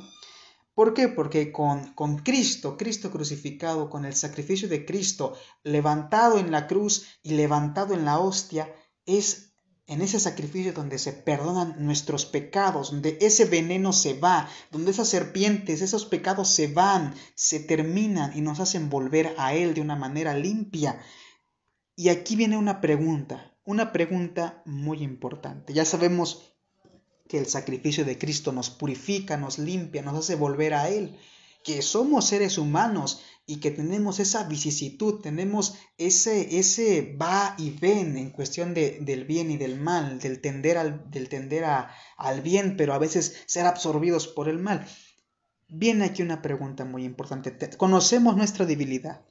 ¿Por 0.74 0.94
qué? 0.94 1.08
Porque 1.08 1.52
con, 1.52 1.94
con, 1.94 2.18
Cristo, 2.20 2.78
Cristo 2.78 3.12
crucificado, 3.12 3.90
con 3.90 4.06
el 4.06 4.16
sacrificio 4.16 4.68
de 4.68 4.86
Cristo 4.86 5.38
levantado 5.64 6.40
en 6.40 6.52
la 6.52 6.66
cruz 6.68 7.06
y 7.22 7.36
levantado 7.36 7.94
en 7.94 8.06
la 8.06 8.20
hostia, 8.20 8.74
es 9.06 9.54
en 9.86 10.02
ese 10.02 10.20
sacrificio 10.20 10.74
donde 10.74 10.98
se 10.98 11.12
perdonan 11.14 11.76
nuestros 11.78 12.26
pecados, 12.26 12.92
donde 12.92 13.18
ese 13.22 13.46
veneno 13.46 13.92
se 13.92 14.14
va, 14.14 14.50
donde 14.72 14.92
esas 14.92 15.10
serpientes, 15.10 15.82
esos 15.82 16.06
pecados 16.06 16.48
se 16.50 16.68
van, 16.68 17.14
se 17.36 17.60
terminan 17.60 18.36
y 18.36 18.42
nos 18.42 18.60
hacen 18.60 18.90
volver 18.90 19.36
a 19.38 19.54
Él 19.54 19.74
de 19.74 19.82
una 19.82 19.96
manera 19.96 20.34
limpia. 20.34 21.02
Y 21.96 22.10
aquí 22.10 22.36
viene 22.36 22.58
una 22.58 22.82
pregunta, 22.82 23.56
una 23.66 23.92
pregunta 23.92 24.64
muy 24.66 25.04
importante. 25.04 25.74
Ya 25.74 25.86
sabemos 25.86 26.53
que 27.28 27.38
el 27.38 27.48
sacrificio 27.48 28.06
de 28.06 28.18
Cristo 28.18 28.52
nos 28.52 28.70
purifica, 28.70 29.38
nos 29.38 29.58
limpia, 29.60 30.02
nos 30.02 30.18
hace 30.18 30.36
volver 30.36 30.74
a 30.74 30.90
Él, 30.90 31.18
que 31.64 31.82
somos 31.82 32.28
seres 32.28 32.58
humanos 32.58 33.24
y 33.46 33.58
que 33.58 33.72
tenemos 33.72 34.20
esa 34.20 34.44
vicisitud, 34.46 35.22
tenemos 35.22 35.76
ese, 35.98 36.60
ese 36.60 37.18
va 37.22 37.56
y 37.58 37.72
ven 37.72 38.18
en 38.18 38.32
cuestión 38.32 38.74
de, 38.74 39.00
del 39.02 39.26
bien 39.26 39.52
y 39.52 39.58
del 39.58 39.80
mal, 39.80 40.20
del 40.20 40.40
tender, 40.40 40.78
al, 40.78 41.10
del 41.10 41.30
tender 41.30 41.66
a, 41.66 41.94
al 42.18 42.42
bien, 42.42 42.78
pero 42.78 42.94
a 42.94 43.00
veces 43.00 43.44
ser 43.46 43.66
absorbidos 43.66 44.28
por 44.28 44.48
el 44.48 44.60
mal. 44.60 44.86
Viene 45.68 46.06
aquí 46.06 46.22
una 46.22 46.42
pregunta 46.42 46.86
muy 46.86 47.04
importante. 47.04 47.58
Conocemos 47.78 48.38
nuestra 48.38 48.66
debilidad. 48.66 49.26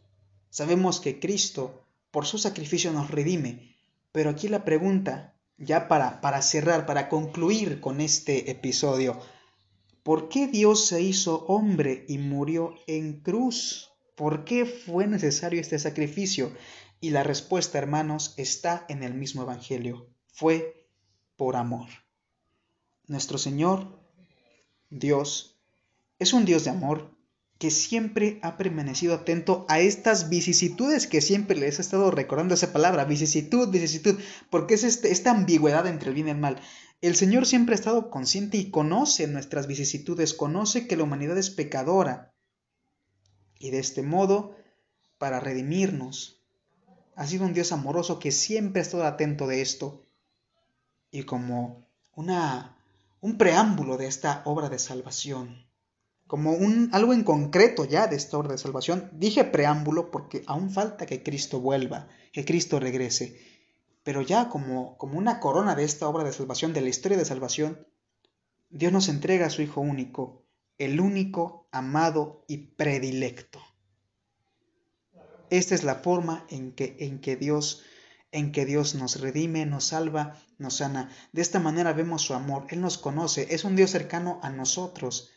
Sabemos 0.51 1.01
que 1.01 1.21
Cristo, 1.21 1.87
por 2.11 2.27
su 2.27 2.37
sacrificio, 2.37 2.93
nos 2.93 3.11
redime. 3.11 3.77
Pero 4.11 4.29
aquí 4.29 4.49
la 4.49 4.65
pregunta, 4.65 5.35
ya 5.63 5.87
para, 5.89 6.21
para 6.21 6.43
cerrar, 6.43 6.87
para 6.87 7.09
concluir 7.09 7.81
con 7.81 8.01
este 8.01 8.51
episodio, 8.51 9.21
¿por 10.03 10.29
qué 10.29 10.49
Dios 10.49 10.87
se 10.87 11.01
hizo 11.01 11.45
hombre 11.47 12.05
y 12.09 12.19
murió 12.19 12.75
en 12.87 13.21
cruz? 13.21 13.93
¿Por 14.17 14.45
qué 14.45 14.67
fue 14.67 15.07
necesario 15.07 15.61
este 15.61 15.79
sacrificio? 15.79 16.53
Y 17.01 17.11
la 17.11 17.23
respuesta, 17.23 17.79
hermanos, 17.79 18.35
está 18.37 18.85
en 18.89 19.03
el 19.03 19.15
mismo 19.15 19.43
Evangelio. 19.43 20.09
Fue 20.27 20.87
por 21.37 21.57
amor. 21.57 21.89
Nuestro 23.07 23.39
Señor, 23.39 23.99
Dios, 24.91 25.57
es 26.19 26.33
un 26.33 26.45
Dios 26.45 26.65
de 26.65 26.71
amor 26.71 27.17
que 27.63 27.71
siempre 27.71 28.41
ha 28.43 28.57
permanecido 28.57 29.15
atento 29.15 29.67
a 29.69 29.79
estas 29.79 30.29
vicisitudes 30.29 31.07
que 31.07 31.21
siempre 31.21 31.57
les 31.57 31.79
he 31.79 31.83
estado 31.83 32.11
recordando 32.11 32.55
esa 32.55 32.73
palabra, 32.73 33.05
vicisitud, 33.05 33.71
vicisitud, 33.71 34.19
porque 34.51 34.75
es 34.75 34.83
este, 34.83 35.13
esta 35.13 35.31
ambigüedad 35.31 35.87
entre 35.87 36.09
el 36.09 36.17
bien 36.17 36.27
y 36.27 36.31
el 36.33 36.39
mal. 36.39 36.61
El 37.03 37.15
Señor 37.15 37.47
siempre 37.47 37.77
ha 37.77 37.79
estado 37.79 38.11
consciente 38.11 38.57
y 38.57 38.73
conoce 38.73 39.29
nuestras 39.29 39.69
vicisitudes, 39.69 40.35
conoce 40.35 40.89
que 40.89 40.97
la 40.97 41.05
humanidad 41.05 41.39
es 41.39 41.51
pecadora. 41.51 42.35
Y 43.61 43.71
de 43.71 43.79
este 43.79 44.03
modo, 44.03 44.57
para 45.17 45.39
redimirnos, 45.39 46.43
ha 47.15 47.29
sido 47.29 47.45
un 47.45 47.55
Dios 47.55 47.71
amoroso 47.71 48.19
que 48.19 48.33
siempre 48.33 48.81
ha 48.81 48.83
estado 48.83 49.05
atento 49.05 49.47
de 49.47 49.63
esto. 49.63 50.05
Y 51.13 51.23
como 51.23 51.87
una, 52.17 52.77
un 53.21 53.39
preámbulo 53.39 53.99
de 53.99 54.09
esta 54.09 54.43
obra 54.47 54.69
de 54.69 54.81
salvación, 54.81 55.71
como 56.27 56.53
un, 56.53 56.89
algo 56.93 57.13
en 57.13 57.25
concreto 57.25 57.85
ya 57.85 58.07
de 58.07 58.17
esta 58.17 58.39
obra 58.39 58.53
de 58.53 58.59
salvación. 58.59 59.11
Dije 59.13 59.45
preámbulo 59.45 60.11
porque 60.11 60.43
aún 60.47 60.71
falta 60.71 61.07
que 61.07 61.23
Cristo 61.23 61.61
vuelva, 61.61 62.09
que 62.33 62.45
Cristo 62.45 62.81
regrese. 62.81 63.39
Pero 64.03 64.23
ya 64.23 64.49
como, 64.49 64.97
como 64.97 65.19
una 65.19 65.41
corona 65.41 65.75
de 65.75 65.85
esta 65.85 66.09
obra 66.09 66.25
de 66.25 66.33
salvación, 66.33 66.73
de 66.73 66.81
la 66.81 66.89
historia 66.89 67.19
de 67.19 67.25
salvación, 67.25 67.87
Dios 68.71 68.93
nos 68.93 69.09
entrega 69.09 69.47
a 69.47 69.51
su 69.51 69.63
Hijo 69.63 69.81
único, 69.81 70.45
el 70.79 71.01
único, 71.01 71.69
amado 71.71 72.45
y 72.49 72.59
predilecto. 72.75 73.61
Esta 75.51 75.75
es 75.75 75.85
la 75.85 75.97
forma 75.97 76.47
en 76.49 76.73
que, 76.73 76.97
en 77.01 77.21
que 77.21 77.37
Dios 77.37 77.85
en 78.33 78.51
que 78.51 78.65
Dios 78.65 78.95
nos 78.95 79.21
redime, 79.21 79.67
nos 79.67 79.85
salva, 79.85 80.41
nos 80.57 80.77
sana. 80.77 81.11
De 81.33 81.43
esta 81.43 81.61
manera 81.61 81.93
vemos 81.93 82.23
su 82.23 82.33
amor. 82.33 82.67
Él 82.71 82.81
nos 82.81 82.97
conoce, 82.97 83.55
es 83.55 83.65
un 83.65 83.77
Dios 83.77 83.91
cercano 83.91 84.41
a 84.43 84.49
nosotros 84.49 85.31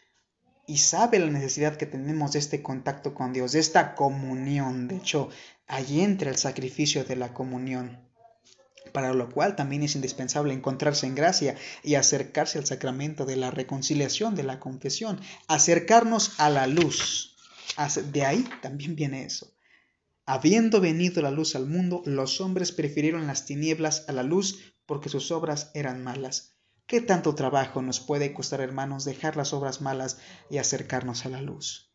y 0.67 0.78
sabe 0.78 1.19
la 1.19 1.28
necesidad 1.28 1.78
que 1.78 1.86
tenemos 1.86 2.32
de 2.32 2.39
este 2.39 2.62
contacto 2.62 3.13
con 3.13 3.34
Dios, 3.34 3.51
de 3.51 3.60
esta 3.60 3.95
comunión. 3.95 4.88
De 4.88 4.97
hecho, 4.97 5.30
allí 5.67 6.01
entra 6.01 6.30
el 6.30 6.38
sacrificio 6.38 7.04
de 7.04 7.15
la 7.15 7.34
comunión, 7.34 7.99
para 8.91 9.13
lo 9.13 9.30
cual 9.30 9.56
también 9.56 9.84
es 9.84 9.95
indispensable 9.95 10.54
encontrarse 10.54 11.06
en 11.06 11.15
gracia 11.15 11.56
y 11.84 11.95
acercarse 11.95 12.58
al 12.58 12.65
sacramento 12.65 13.25
de 13.25 13.36
la 13.36 13.51
reconciliación, 13.51 14.36
de 14.36 14.43
la 14.43 14.60
confesión, 14.60 15.19
acercarnos 15.47 16.39
a 16.39 16.49
la 16.49 16.67
luz. 16.67 17.36
De 18.12 18.25
ahí 18.25 18.47
también 18.62 18.95
viene 18.95 19.25
eso. 19.25 19.51
Habiendo 20.25 20.82
venido 20.82 21.21
la 21.21 21.30
luz 21.30 21.56
al 21.56 21.67
mundo, 21.67 22.01
los 22.06 22.41
hombres 22.41 22.71
prefirieron 22.71 23.28
las 23.28 23.45
tinieblas 23.45 24.06
a 24.08 24.12
la 24.12 24.23
luz 24.23 24.73
porque 24.88 25.10
sus 25.10 25.32
obras 25.32 25.69
eran 25.75 26.04
malas. 26.04 26.55
¿Qué 26.88 27.02
tanto 27.02 27.34
trabajo 27.34 27.82
nos 27.82 28.00
puede 28.00 28.34
costar, 28.34 28.62
hermanos, 28.62 29.06
dejar 29.06 29.38
las 29.38 29.54
obras 29.54 29.82
malas 29.82 30.19
y 30.52 30.60
acercarnos 30.60 31.26
a 31.26 31.30
la 31.30 31.41
luz? 31.41 31.89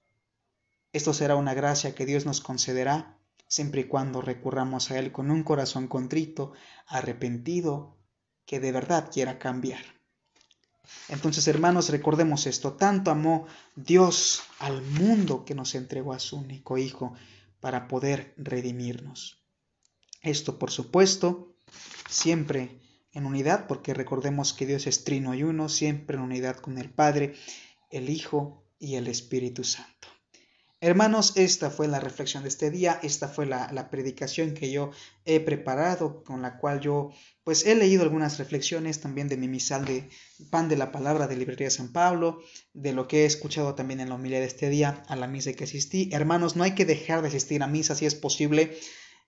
Esto 0.93 1.15
será 1.15 1.37
una 1.37 1.55
gracia 1.55 1.95
que 1.95 2.07
Dios 2.07 2.27
nos 2.27 2.41
concederá 2.41 3.17
siempre 3.47 3.83
y 3.83 3.85
cuando 3.85 4.21
recurramos 4.21 4.91
a 4.91 4.99
Él 4.99 5.13
con 5.13 5.31
un 5.31 5.45
corazón 5.45 5.87
contrito, 5.87 6.53
arrepentido, 6.87 7.97
que 8.47 8.59
de 8.59 8.73
verdad 8.73 9.11
quiera 9.13 9.39
cambiar. 9.39 9.85
Entonces, 11.09 11.47
hermanos, 11.47 11.89
recordemos 11.89 12.47
esto. 12.47 12.73
Tanto 12.73 13.13
amó 13.13 13.47
Dios 13.77 14.43
al 14.59 14.83
mundo 14.83 15.45
que 15.45 15.55
nos 15.55 15.77
entregó 15.77 16.13
a 16.13 16.19
su 16.19 16.37
único 16.37 16.79
Hijo 16.79 17.15
para 17.61 17.87
poder 17.87 18.35
redimirnos. 18.37 19.41
Esto, 20.23 20.59
por 20.59 20.73
supuesto, 20.73 21.55
siempre 22.09 22.81
en 23.13 23.27
unidad, 23.27 23.67
porque 23.67 23.95
recordemos 23.95 24.53
que 24.53 24.67
Dios 24.67 24.87
es 24.87 25.05
trino 25.05 25.35
y 25.35 25.43
uno, 25.43 25.69
siempre 25.69 26.17
en 26.17 26.23
unidad 26.23 26.57
con 26.57 26.79
el 26.79 26.91
Padre, 26.91 27.35
el 27.91 28.09
Hijo 28.09 28.65
y 28.79 28.95
el 28.95 29.09
Espíritu 29.09 29.65
Santo. 29.65 30.09
Hermanos, 30.83 31.35
esta 31.37 31.69
fue 31.69 31.89
la 31.89 32.01
reflexión 32.01 32.43
de 32.43 32.49
este 32.49 32.71
día, 32.71 32.99
esta 33.03 33.29
fue 33.29 33.45
la, 33.45 33.91
predicación 33.91 34.55
que 34.55 34.73
yo 34.73 34.93
he 35.27 35.39
preparado, 35.39 36.25
con 36.25 36.41
la 36.41 36.57
cual 36.57 36.81
yo 36.81 37.11
pues 37.45 37.67
he 37.67 37.75
leído 37.75 38.03
algunas 38.03 38.39
reflexiones 38.39 38.99
también 38.99 39.29
de 39.29 39.37
mi 39.37 39.47
misal 39.47 39.85
de 39.85 40.09
pan 40.49 40.71
de 40.71 40.79
la 40.79 40.91
palabra 40.91 41.27
de 41.27 41.37
Librería 41.37 41.69
San 41.69 41.93
Pablo, 41.93 42.41
de 42.73 42.95
lo 42.95 43.09
que 43.09 43.23
he 43.23 43.27
escuchado 43.27 43.75
también 43.75 44.01
en 44.01 44.09
la 44.09 44.15
homilía 44.15 44.41
de 44.41 44.47
este 44.47 44.71
día, 44.71 45.03
a 45.09 45.17
la 45.17 45.27
misa 45.27 45.53
que 45.53 45.65
asistí. 45.65 46.09
Hermanos, 46.13 46.57
no 46.57 46.65
hay 46.65 46.75
que 46.75 46.87
dejar 46.87 47.21
de 47.21 47.29
asistir 47.29 47.63
a 47.63 47.67
misa 47.67 47.95
si 47.95 48.07
es 48.07 48.15
posible. 48.15 48.75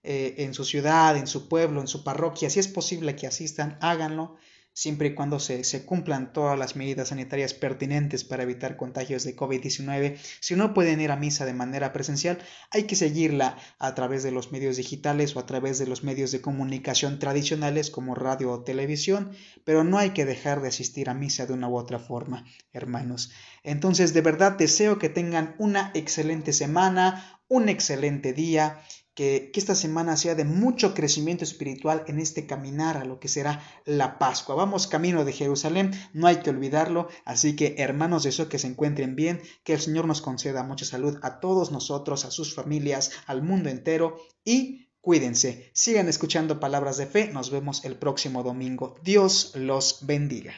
Eh, 0.04 0.34
en 0.38 0.52
su 0.52 0.64
ciudad, 0.64 1.16
en 1.16 1.28
su 1.28 1.48
pueblo, 1.48 1.80
en 1.80 1.86
su 1.86 2.02
parroquia, 2.02 2.50
si 2.50 2.58
es 2.58 2.66
posible 2.66 3.14
que 3.14 3.28
asistan, 3.28 3.78
háganlo, 3.80 4.36
siempre 4.72 5.08
y 5.08 5.14
cuando 5.14 5.38
se, 5.38 5.64
se 5.64 5.84
cumplan 5.84 6.32
todas 6.32 6.58
las 6.58 6.76
medidas 6.76 7.08
sanitarias 7.08 7.54
pertinentes 7.54 8.24
para 8.24 8.42
evitar 8.42 8.76
contagios 8.76 9.22
de 9.24 9.36
COVID-19. 9.36 10.18
Si 10.40 10.56
no 10.56 10.72
pueden 10.74 11.00
ir 11.00 11.10
a 11.10 11.16
misa 11.16 11.44
de 11.44 11.52
manera 11.52 11.92
presencial, 11.92 12.38
hay 12.70 12.84
que 12.84 12.96
seguirla 12.96 13.58
a 13.78 13.94
través 13.94 14.22
de 14.22 14.32
los 14.32 14.50
medios 14.50 14.76
digitales 14.76 15.36
o 15.36 15.40
a 15.40 15.46
través 15.46 15.78
de 15.78 15.86
los 15.86 16.02
medios 16.04 16.32
de 16.32 16.40
comunicación 16.40 17.18
tradicionales 17.18 17.90
como 17.90 18.14
radio 18.14 18.50
o 18.50 18.64
televisión, 18.64 19.32
pero 19.64 19.84
no 19.84 19.98
hay 19.98 20.10
que 20.10 20.24
dejar 20.24 20.62
de 20.62 20.68
asistir 20.68 21.10
a 21.10 21.14
misa 21.14 21.46
de 21.46 21.52
una 21.52 21.68
u 21.68 21.76
otra 21.76 21.98
forma, 21.98 22.44
hermanos. 22.72 23.30
Entonces, 23.62 24.14
de 24.14 24.22
verdad 24.22 24.52
deseo 24.52 24.98
que 24.98 25.10
tengan 25.10 25.54
una 25.58 25.90
excelente 25.94 26.52
semana, 26.52 27.40
un 27.46 27.68
excelente 27.68 28.32
día 28.32 28.80
que, 29.14 29.50
esta 29.54 29.74
semana 29.74 30.16
sea 30.16 30.34
de 30.34 30.44
mucho 30.44 30.94
crecimiento 30.94 31.44
espiritual 31.44 32.04
en 32.06 32.18
este 32.18 32.46
caminar 32.46 32.96
a 32.96 33.04
lo 33.04 33.20
que 33.20 33.28
será 33.28 33.62
la 33.84 34.18
Pascua. 34.18 34.54
Vamos 34.54 34.86
camino 34.86 35.24
de 35.24 35.32
Jerusalén, 35.32 35.92
no 36.12 36.26
hay 36.26 36.36
que 36.36 36.50
olvidarlo, 36.50 37.08
así 37.24 37.54
que 37.56 37.76
hermanos, 37.78 38.22
deseo 38.22 38.48
que 38.48 38.58
se 38.58 38.66
encuentren 38.66 39.16
bien, 39.16 39.40
que 39.64 39.74
el 39.74 39.80
Señor 39.80 40.06
nos 40.06 40.22
conceda 40.22 40.62
mucha 40.62 40.84
salud 40.84 41.18
a 41.22 41.40
todos 41.40 41.72
nosotros, 41.72 42.24
a 42.24 42.30
sus 42.30 42.54
familias, 42.54 43.12
al 43.26 43.42
mundo 43.42 43.68
entero 43.68 44.16
y 44.44 44.88
cuídense. 45.00 45.70
Sigan 45.74 46.08
escuchando 46.08 46.60
palabras 46.60 46.96
de 46.96 47.06
fe, 47.06 47.28
nos 47.28 47.50
vemos 47.50 47.84
el 47.84 47.96
próximo 47.96 48.42
domingo. 48.42 48.94
Dios 49.02 49.52
los 49.54 50.06
bendiga. 50.06 50.54